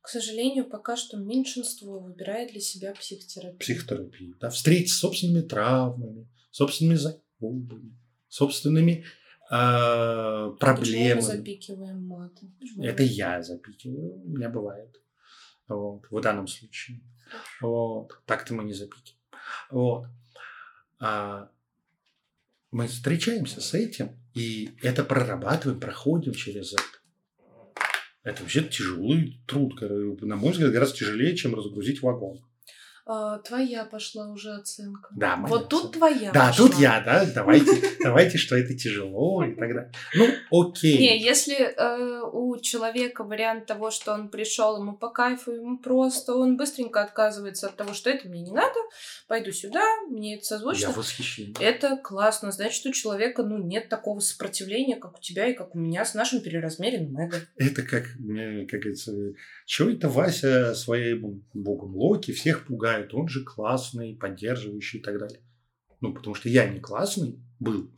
[0.00, 3.58] к сожалению, пока что меньшинство выбирает для себя психотерапию.
[3.58, 4.36] Психотерапию.
[4.40, 9.04] Да, встретиться с собственными травмами, собственными заебами, собственными
[9.50, 11.14] э, проблемами.
[11.14, 12.52] Почему мы запикиваем маты?
[12.60, 12.84] Почему?
[12.84, 14.94] Это я запикиваю, у меня бывает.
[15.66, 17.00] Вот, в данном случае.
[17.60, 18.20] Вот.
[18.26, 19.18] Так-то мы не запикиваем.
[19.70, 20.06] Вот.
[20.98, 21.50] А,
[22.70, 26.82] мы встречаемся с этим, и это прорабатываем, проходим через это.
[28.22, 32.40] Это вообще тяжелый труд, на мой взгляд, гораздо тяжелее, чем разгрузить вагон.
[33.04, 35.08] А, твоя пошла уже оценка.
[35.16, 36.68] Да, моя Вот тут твоя Да, пошла.
[36.68, 39.92] тут я, да, давайте, давайте, что это тяжело и так далее.
[40.14, 40.28] Ну,
[40.68, 40.98] окей.
[40.98, 46.36] Не, если э, у человека вариант того, что он пришел, ему по кайфу, ему просто,
[46.36, 48.78] он быстренько отказывается от того, что это мне не надо,
[49.26, 50.86] пойду сюда, мне это созвучно.
[50.86, 51.60] Я в восхищении.
[51.60, 52.52] Это классно.
[52.52, 56.14] Значит, у человека ну, нет такого сопротивления, как у тебя и как у меня с
[56.14, 57.36] нашим переразмеренным эго.
[57.56, 59.12] Это как, мне, как говорится,
[59.66, 62.91] чего это Вася своим богом Локи всех пугает?
[63.12, 65.40] Он же классный, поддерживающий и так далее.
[66.00, 67.90] Ну, потому что я не классный был.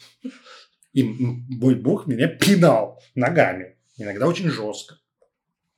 [0.92, 3.76] И мой бог меня пинал ногами.
[3.96, 4.96] Иногда очень жестко.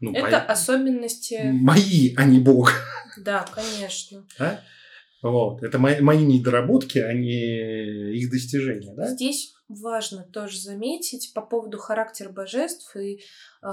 [0.01, 1.41] Ну, Это по- особенности...
[1.53, 2.73] мои, а не бог.
[3.19, 4.27] Да, конечно.
[4.39, 4.63] Да?
[5.23, 5.63] Вот.
[5.63, 8.95] Это мои, мои недоработки, а не их достижения.
[8.95, 9.09] Да?
[9.09, 12.97] Здесь важно тоже заметить по поводу характера божеств.
[12.97, 13.21] И
[13.63, 13.67] э,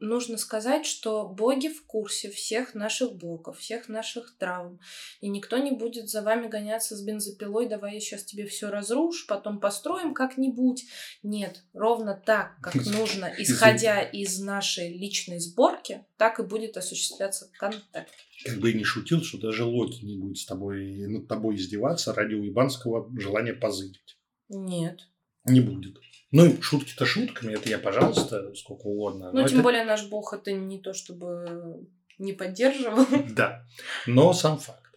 [0.00, 4.80] нужно сказать, что боги в курсе всех наших блоков, всех наших травм.
[5.20, 9.26] И никто не будет за вами гоняться с бензопилой, давай я сейчас тебе все разрушу,
[9.28, 10.84] потом построим как-нибудь.
[11.22, 18.12] Нет, ровно так, как нужно, исходя из нашей личной сборки, так и будет осуществляться контакт.
[18.44, 22.12] Как бы и не шутил, что даже Локи не будет с тобой, над тобой издеваться
[22.12, 24.16] ради уебанского желания позырить.
[24.52, 25.08] Нет.
[25.44, 25.98] Не будет.
[26.30, 29.32] Ну, шутки-то шутками, это я, пожалуйста, сколько угодно.
[29.32, 31.86] Ну, тем это- более наш бог это не то, чтобы
[32.18, 33.06] не поддерживал.
[33.34, 33.66] Да,
[34.06, 34.94] но сам факт.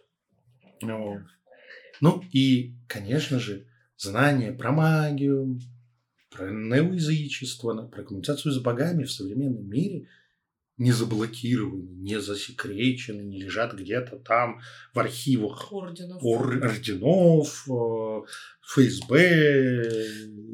[0.80, 1.22] Вот.
[2.00, 5.58] Ну и, конечно же, знания про магию,
[6.30, 10.08] про неоязычество, про коммуникацию с богами в современном мире
[10.78, 14.60] не заблокированы, не засекречены, не лежат где-то там
[14.92, 16.22] в архивах Орденов.
[16.22, 18.22] ор- орденов, э,
[18.62, 19.88] ФСБ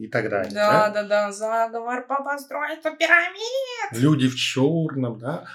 [0.01, 0.53] и так далее.
[0.53, 3.93] Да, да, да, заговор по постройству пирамид.
[4.01, 5.47] Люди в черном, да,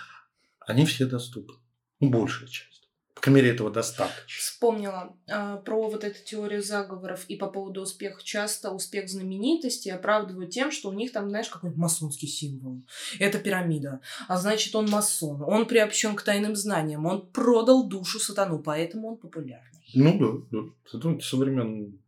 [0.59, 1.55] они все доступны.
[1.99, 2.76] Ну, большая часть.
[3.17, 4.23] По крайней мере, этого достаточно.
[4.27, 8.21] Вспомнила а, про вот эту теорию заговоров и по поводу успеха.
[8.23, 12.83] Часто успех знаменитости оправдывают тем, что у них там, знаешь, какой-то масонский символ.
[13.17, 14.01] Это пирамида.
[14.27, 15.41] А значит, он масон.
[15.41, 17.07] Он приобщен к тайным знаниям.
[17.07, 19.81] Он продал душу сатану, поэтому он популярный.
[19.95, 20.97] Ну да, да.
[21.09, 21.99] Это современный...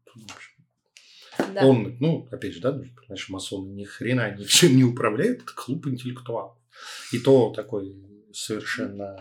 [1.56, 1.66] Да.
[1.66, 5.88] Он, ну, опять же, да, ну, понимаешь, масоны ни хрена ничем не управляют, это клуб
[5.88, 6.56] интеллектуалов.
[7.12, 7.96] И то такой
[8.32, 9.18] совершенно...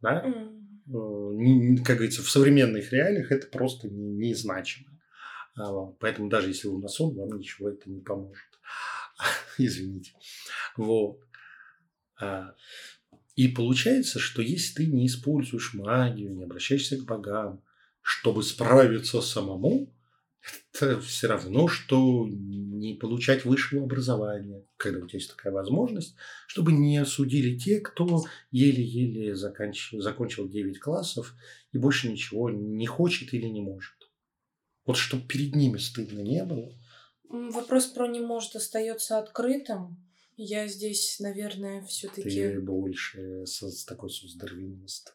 [0.00, 0.22] Да?
[0.86, 4.88] Не- Как говорится, в современных реалиях это просто не- незначимо.
[5.56, 5.86] А.
[6.00, 8.44] Поэтому даже если вы масон, вам ничего это не поможет.
[9.58, 10.12] Извините.
[10.76, 11.20] Вот.
[12.20, 12.54] А,
[13.36, 17.62] И получается, что если ты не используешь магию, не обращаешься к богам,
[18.00, 19.92] чтобы справиться самому,
[20.72, 26.14] это все равно, что не получать высшего образования, когда у тебя есть такая возможность,
[26.46, 31.34] чтобы не осудили те, кто еле-еле заканч- закончил 9 классов
[31.72, 33.94] и больше ничего не хочет или не может.
[34.86, 36.72] Вот чтобы перед ними стыдно не было.
[37.28, 40.02] Вопрос про не может остается открытым.
[40.36, 42.58] Я здесь, наверное, Ты все-таки...
[42.58, 45.12] больше со- такой соцдарвинист.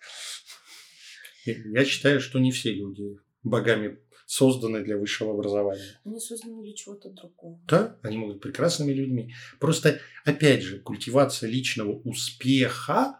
[1.45, 3.99] Я я считаю, что не все люди богами
[4.34, 5.99] созданы для высшего образования.
[6.03, 7.59] Они созданы для чего-то другого.
[7.67, 9.34] Да, они могут быть прекрасными людьми.
[9.59, 13.19] Просто, опять же, культивация личного успеха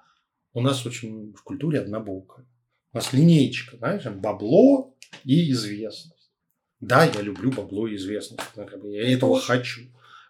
[0.54, 2.48] у нас очень в культуре однобокая.
[2.92, 6.32] У нас линеечка, знаешь, бабло и известность.
[6.80, 8.42] Да, я люблю бабло и известность.
[8.56, 9.82] Я этого хочу.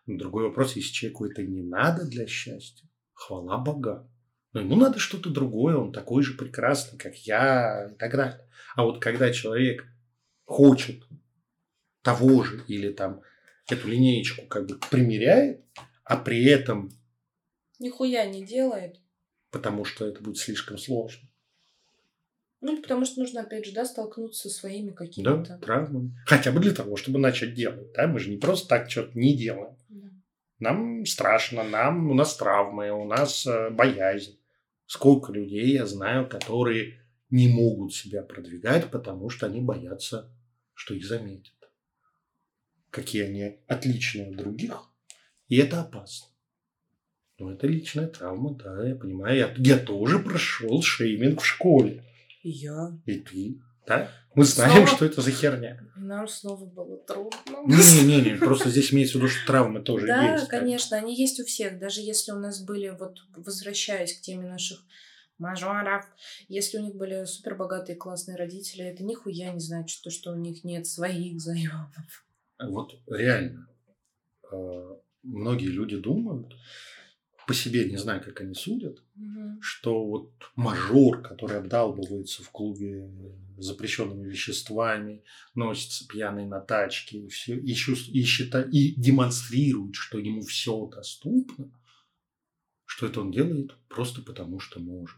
[0.05, 4.09] Но другой вопрос, если человеку это не надо для счастья, хвала богам.
[4.51, 8.45] Но ему надо что-то другое, он такой же прекрасный, как я и так далее.
[8.75, 9.85] А вот когда человек
[10.45, 11.03] хочет
[12.01, 13.21] того же или там
[13.69, 15.61] эту линеечку как бы примеряет,
[16.03, 16.91] а при этом,
[17.79, 18.99] Нихуя не делает.
[19.51, 21.27] потому что это будет слишком сложно,
[22.61, 25.57] Ну, потому что нужно, опять же, да, столкнуться со своими да, какими-то...
[25.59, 26.17] травмами.
[26.25, 29.35] Хотя бы для того, чтобы начать делать, да, мы же не просто так что-то не
[29.35, 29.75] делаем.
[29.89, 30.09] Да.
[30.59, 34.37] Нам страшно, нам, у нас травмы, у нас э, боязнь.
[34.85, 36.99] Сколько людей я знаю, которые
[37.33, 40.29] не могут себя продвигать, потому что они боятся,
[40.75, 41.55] что их заметят.
[42.91, 44.83] Какие они отличные от других,
[45.47, 46.27] и это опасно.
[47.39, 49.35] Но это личная травма, да, я понимаю.
[49.35, 52.03] Я, я тоже прошел шейминг в школе.
[52.43, 52.91] И я.
[53.07, 54.11] И ты, да?
[54.35, 54.87] Мы знаем, Снова?
[54.87, 55.79] что это за херня.
[55.95, 57.65] Нам снова было трудно.
[57.65, 60.43] Не-не-не, просто здесь имеется в виду, что травмы тоже Да, есть.
[60.45, 60.49] бы.
[60.51, 61.79] конечно, они есть у всех.
[61.79, 64.83] Даже если у нас были, вот возвращаясь к теме наших
[65.37, 66.05] мажоров,
[66.47, 70.35] если у них были супер богатые классные родители, это нихуя не значит, то, что у
[70.37, 72.25] них нет своих заемов.
[72.59, 73.67] Вот реально.
[74.51, 76.53] э, Многие люди думают,
[77.47, 79.01] по себе не знаю, как они судят,
[79.61, 83.09] что вот мажор, который обдалбывается в клубе
[83.57, 85.23] запрещенными веществами,
[85.55, 90.85] носится пьяный на тачке и, все, и, чувств- и, счита- и демонстрирует, что ему все
[90.87, 91.71] доступно,
[92.85, 95.17] что это он делает просто потому, что может.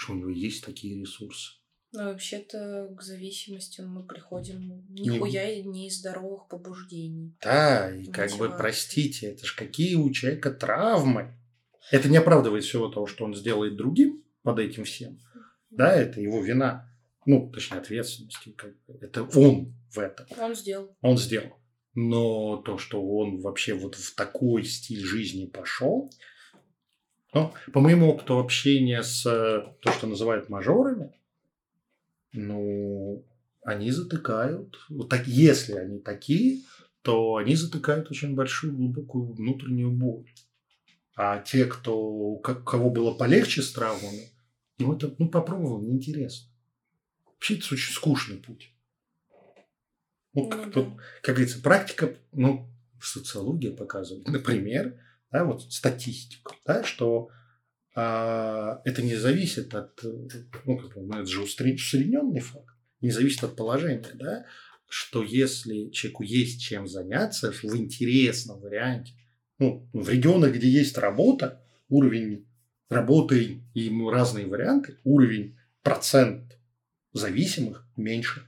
[0.00, 1.52] Что у него есть такие ресурсы.
[1.92, 7.36] Но вообще-то к зависимости мы приходим нихуя и не из здоровых побуждений.
[7.42, 11.34] Да, и как бы, простите, это ж какие у человека травмы.
[11.90, 15.18] Это не оправдывает всего того, что он сделает другим под этим всем.
[15.68, 16.88] Да, это его вина.
[17.26, 18.38] Ну, точнее, ответственность.
[18.56, 18.98] как бы.
[19.02, 20.26] Это он в этом.
[20.38, 20.96] Он сделал.
[21.02, 21.58] Он сделал.
[21.92, 26.10] Но то, что он вообще вот в такой стиль жизни пошел,
[27.32, 31.12] ну, по моему опыту общения с э, то, что называют мажорами,
[32.32, 33.24] ну,
[33.62, 34.76] они затыкают.
[34.88, 36.62] Вот так, если они такие,
[37.02, 40.28] то они затыкают очень большую глубокую внутреннюю боль.
[41.16, 44.30] А те, кто, ко- кого было полегче с травмами,
[44.78, 46.48] им это ну, попробовал, неинтересно.
[47.26, 48.72] Вообще это очень скучный путь.
[50.32, 50.70] Ну, Ну как, да.
[50.70, 50.88] тут,
[51.22, 52.68] как говорится, практика, ну,
[53.02, 54.98] социология показывает, например,
[55.30, 57.28] да, вот статистику, да, что
[57.94, 63.44] а, это не зависит от, ну, как бы, ну, это же усредненный факт, не зависит
[63.44, 64.46] от положения, да,
[64.88, 69.12] что если человеку есть чем заняться в интересном варианте,
[69.58, 72.46] ну, в регионах, где есть работа, уровень
[72.88, 76.58] работы и разные варианты, уровень процент
[77.12, 78.46] зависимых меньше.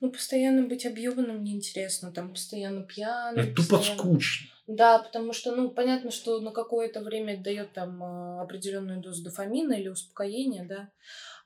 [0.00, 3.40] Ну, постоянно быть объебанным неинтересно, там постоянно пьяным.
[3.40, 4.48] Это тупо постоянно- скучно.
[4.72, 9.72] Да, потому что, ну, понятно, что на какое-то время дает там э, определенную дозу дофамина
[9.72, 10.90] или успокоения, да.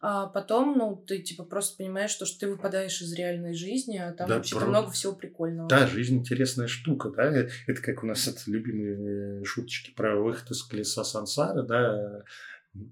[0.02, 4.12] А потом, ну, ты типа просто понимаешь, что, что ты выпадаешь из реальной жизни, а
[4.12, 5.68] там Да, вообще-то про- много всего прикольного.
[5.70, 7.24] Да, жизнь интересная штука, да.
[7.34, 12.24] Э, Это как у нас это любимые э, шуточки про выход из колеса сансары, да,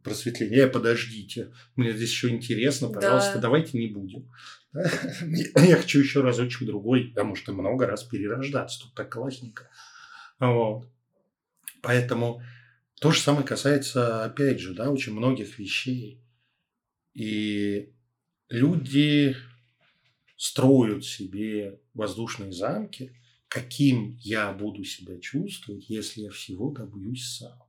[0.03, 0.67] просветление.
[0.67, 2.95] Подождите, мне здесь еще интересно, Да.
[2.95, 4.31] пожалуйста, давайте не будем.
[4.73, 4.83] Да?
[5.57, 9.69] Я хочу еще разочек другой, а может и много раз перерождаться, тут так классненько.
[10.43, 10.89] Вот.
[11.83, 12.43] Поэтому
[13.01, 16.21] то же самое касается, опять же, да, очень многих вещей.
[17.15, 17.93] И
[18.49, 19.37] люди
[20.37, 23.17] строят себе воздушные замки,
[23.47, 27.63] каким я буду себя чувствовать, если я всего добьюсь сам.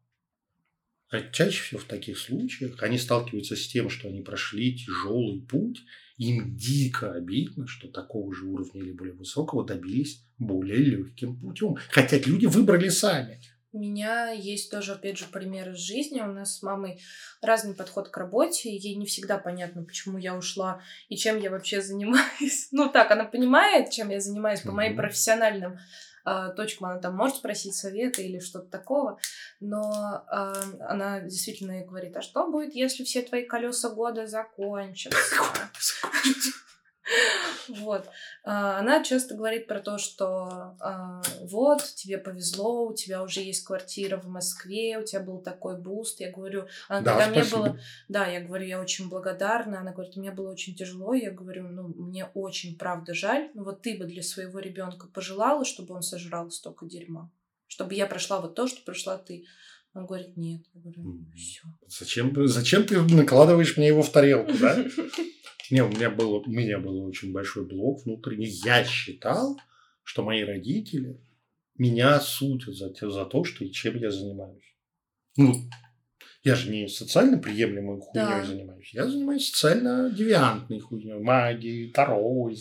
[1.31, 5.83] Чаще всего в таких случаях они сталкиваются с тем, что они прошли тяжелый путь,
[6.17, 11.77] им дико обидно, что такого же уровня или более высокого добились более легким путем.
[11.89, 13.39] Хотя люди выбрали сами.
[13.73, 16.21] У меня есть тоже, опять же, пример из жизни.
[16.21, 17.01] У нас с мамой
[17.41, 18.75] разный подход к работе.
[18.75, 22.69] Ей не всегда понятно, почему я ушла и чем я вообще занимаюсь.
[22.71, 25.79] Ну так, она понимает, чем я занимаюсь по моим профессиональным
[26.23, 26.87] а, точкам.
[26.87, 29.19] Она там может спросить совета или что-то такого.
[29.59, 29.81] Но
[30.27, 30.53] а,
[30.87, 35.35] она действительно говорит, а что будет, если все твои колеса года закончатся?
[37.67, 38.05] Вот.
[38.43, 43.63] А, Она часто говорит про то, что а, вот, тебе повезло, у тебя уже есть
[43.63, 46.19] квартира в Москве, у тебя был такой boost.
[46.19, 47.67] Я говорю, она Да, когда мне спасибо.
[47.69, 47.79] было...
[48.09, 49.81] Да, я говорю, я очень благодарна.
[49.81, 51.13] Она говорит, мне было очень тяжело.
[51.13, 53.49] Я говорю, ну, мне очень, правда, жаль.
[53.53, 57.31] Но вот ты бы для своего ребенка пожелала, чтобы он сожрал столько дерьма?
[57.67, 59.45] Чтобы я прошла вот то, что прошла ты?
[59.93, 60.61] Он говорит, нет.
[60.73, 61.61] Я говорю, все.
[61.87, 64.85] Зачем, зачем ты накладываешь мне его в тарелку, да?
[65.71, 68.47] Не, у меня было, у меня был очень большой блок внутренний.
[68.47, 69.59] Я считал,
[70.03, 71.19] что мои родители
[71.77, 74.75] меня судят за, за то, что и чем я занимаюсь.
[75.37, 75.53] Ну,
[76.43, 78.43] я же не социально приемлемой хуйней Да.
[78.43, 78.93] занимаюсь.
[78.93, 81.17] Я занимаюсь социально девиантной хуйней.
[81.19, 82.51] Магией, таро,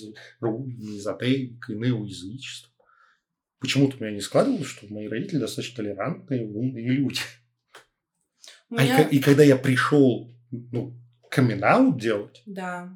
[0.40, 2.72] рунами, эзотерикой, неоязычеством.
[3.58, 7.20] Почему-то у меня не складывалось, что мои родители достаточно толерантные, умные люди.
[8.70, 9.02] У А и, меня...
[9.08, 10.94] и когда я пришел, ну,
[11.32, 12.94] камин делать, Да.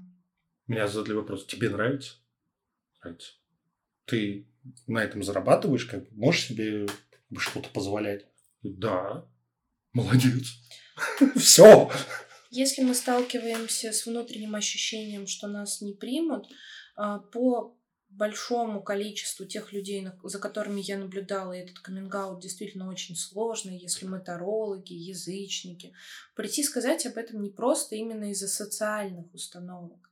[0.66, 2.16] меня задали вопрос, тебе нравится?
[3.03, 3.32] Нравится.
[4.05, 4.47] Ты
[4.87, 6.87] на этом зарабатываешь, как можешь себе
[7.39, 8.26] что-то позволять?
[8.62, 9.26] Да.
[9.95, 10.49] Молодец.
[11.37, 11.91] Все.
[12.51, 16.47] Если мы сталкиваемся с внутренним ощущением, что нас не примут,
[16.95, 17.78] а, по
[18.17, 24.21] большому количеству тех людей, за которыми я наблюдала, этот каминг действительно очень сложный, если мы
[24.21, 25.93] тарологи, язычники.
[26.35, 30.11] Прийти сказать об этом не просто именно из-за социальных установок.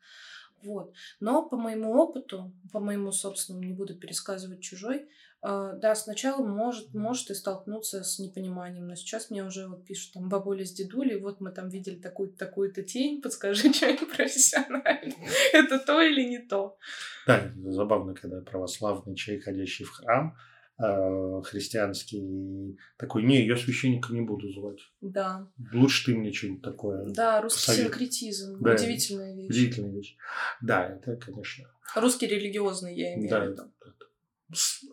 [0.63, 0.93] Вот.
[1.21, 5.09] Но по моему опыту, по моему собственному, не буду пересказывать чужой,
[5.45, 10.31] да, сначала может, может и столкнуться с непониманием, но сейчас мне уже вот пишут там
[10.31, 15.13] бабуля с дедулей, вот мы там видели такую-то такую-то тень, подскажи, что я профессионально.
[15.53, 16.79] Это то или не то?
[17.27, 20.35] Да, забавно, когда православный человек, ходящий в храм,
[20.79, 24.81] э, христианский, такой, не, я священника не буду звать.
[25.03, 25.47] Да.
[25.75, 27.05] Лучше ты мне что-нибудь такое.
[27.11, 27.91] Да, русский посовет.
[27.91, 28.63] синкретизм.
[28.63, 29.51] Да, удивительная вещь.
[29.51, 30.17] Удивительная вещь.
[30.63, 31.69] Да, это, конечно.
[31.97, 33.57] Русский религиозный, я имею в виду.
[33.57, 34.04] Да, да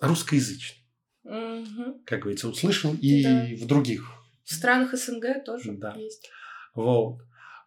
[0.01, 0.85] русскоязычный.
[1.23, 2.03] Угу.
[2.05, 3.47] Как говорится, услышал и да.
[3.57, 4.11] в других.
[4.43, 5.95] В странах СНГ тоже да.
[5.95, 6.29] есть.
[6.73, 7.21] Вот.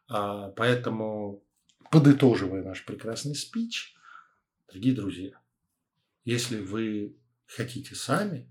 [0.09, 1.45] А, поэтому,
[1.91, 3.95] подытоживая наш прекрасный спич,
[4.69, 5.41] дорогие друзья,
[6.25, 7.17] если вы
[7.47, 8.49] хотите сами,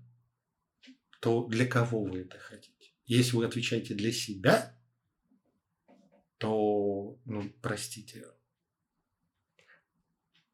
[1.20, 2.92] то для кого вы это хотите?
[3.06, 4.78] Если вы отвечаете для себя,
[6.38, 8.26] то, ну, простите,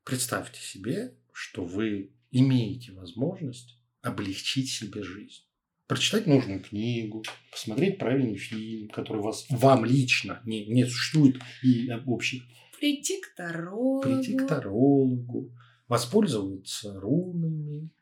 [0.04, 5.42] представьте себе, что вы имеете возможность облегчить себе жизнь.
[5.86, 12.44] Прочитать нужную книгу, посмотреть правильный фильм, который вас, вам лично не, не существует и общих.
[12.78, 14.02] Прийти к тарологу.
[14.02, 15.52] Прийти к тарологу.
[15.88, 17.92] Воспользоваться рунами,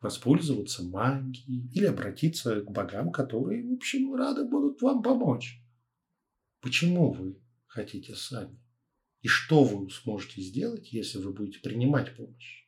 [0.00, 5.60] воспользоваться магией или обратиться к богам, которые, в общем, рады будут вам помочь.
[6.60, 8.58] Почему вы хотите сами?
[9.20, 12.67] И что вы сможете сделать, если вы будете принимать помощь?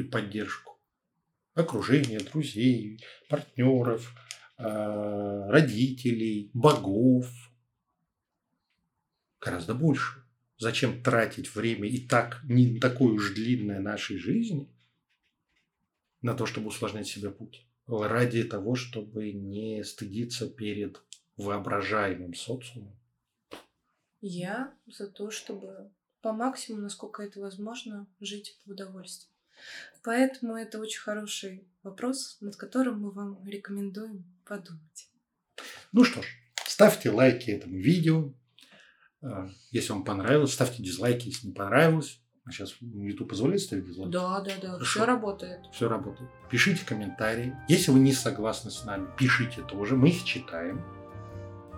[0.00, 0.70] И поддержку
[1.54, 4.14] окружения, друзей, партнеров,
[4.56, 7.26] а, родителей, богов.
[9.40, 10.22] Гораздо больше.
[10.58, 14.68] Зачем тратить время и так не такое уж длинное нашей жизни
[16.20, 17.66] на то, чтобы усложнять себе путь?
[17.86, 21.02] Ради того, чтобы не стыдиться перед
[21.38, 22.94] воображаемым социумом.
[24.20, 25.90] Я за то, чтобы
[26.20, 29.29] по максимуму, насколько это возможно, жить в удовольствии.
[30.02, 35.10] Поэтому это очень хороший вопрос, над которым мы вам рекомендуем подумать.
[35.92, 36.26] Ну что ж,
[36.64, 38.32] ставьте лайки этому видео.
[39.22, 42.20] А, если вам понравилось, ставьте дизлайки, если не понравилось.
[42.46, 44.12] А сейчас YouTube позволяет ставить дизлайки?
[44.12, 44.78] Да, да, да.
[44.80, 45.60] Все работает.
[45.72, 46.30] Все работает.
[46.50, 47.54] Пишите комментарии.
[47.68, 49.96] Если вы не согласны с нами, пишите тоже.
[49.96, 50.82] Мы их читаем.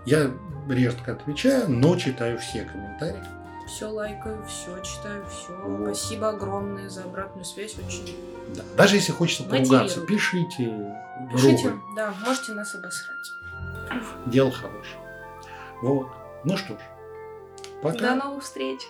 [0.07, 0.33] Я
[0.68, 5.55] редко отвечаю, но читаю все комментарии все лайкаю, все читаю, все.
[5.57, 5.97] Вот.
[5.97, 7.75] Спасибо огромное за обратную связь.
[7.79, 8.17] Очень.
[8.55, 8.63] Да.
[8.77, 10.97] Даже если хочется поругаться, пишите.
[11.33, 11.83] Пишите, ровно.
[11.97, 13.35] да, можете нас обосрать.
[14.27, 14.99] Дело хорошее.
[15.83, 16.09] Вот.
[16.45, 16.81] Ну что ж.
[17.83, 17.99] Пока.
[17.99, 18.81] До новых встреч.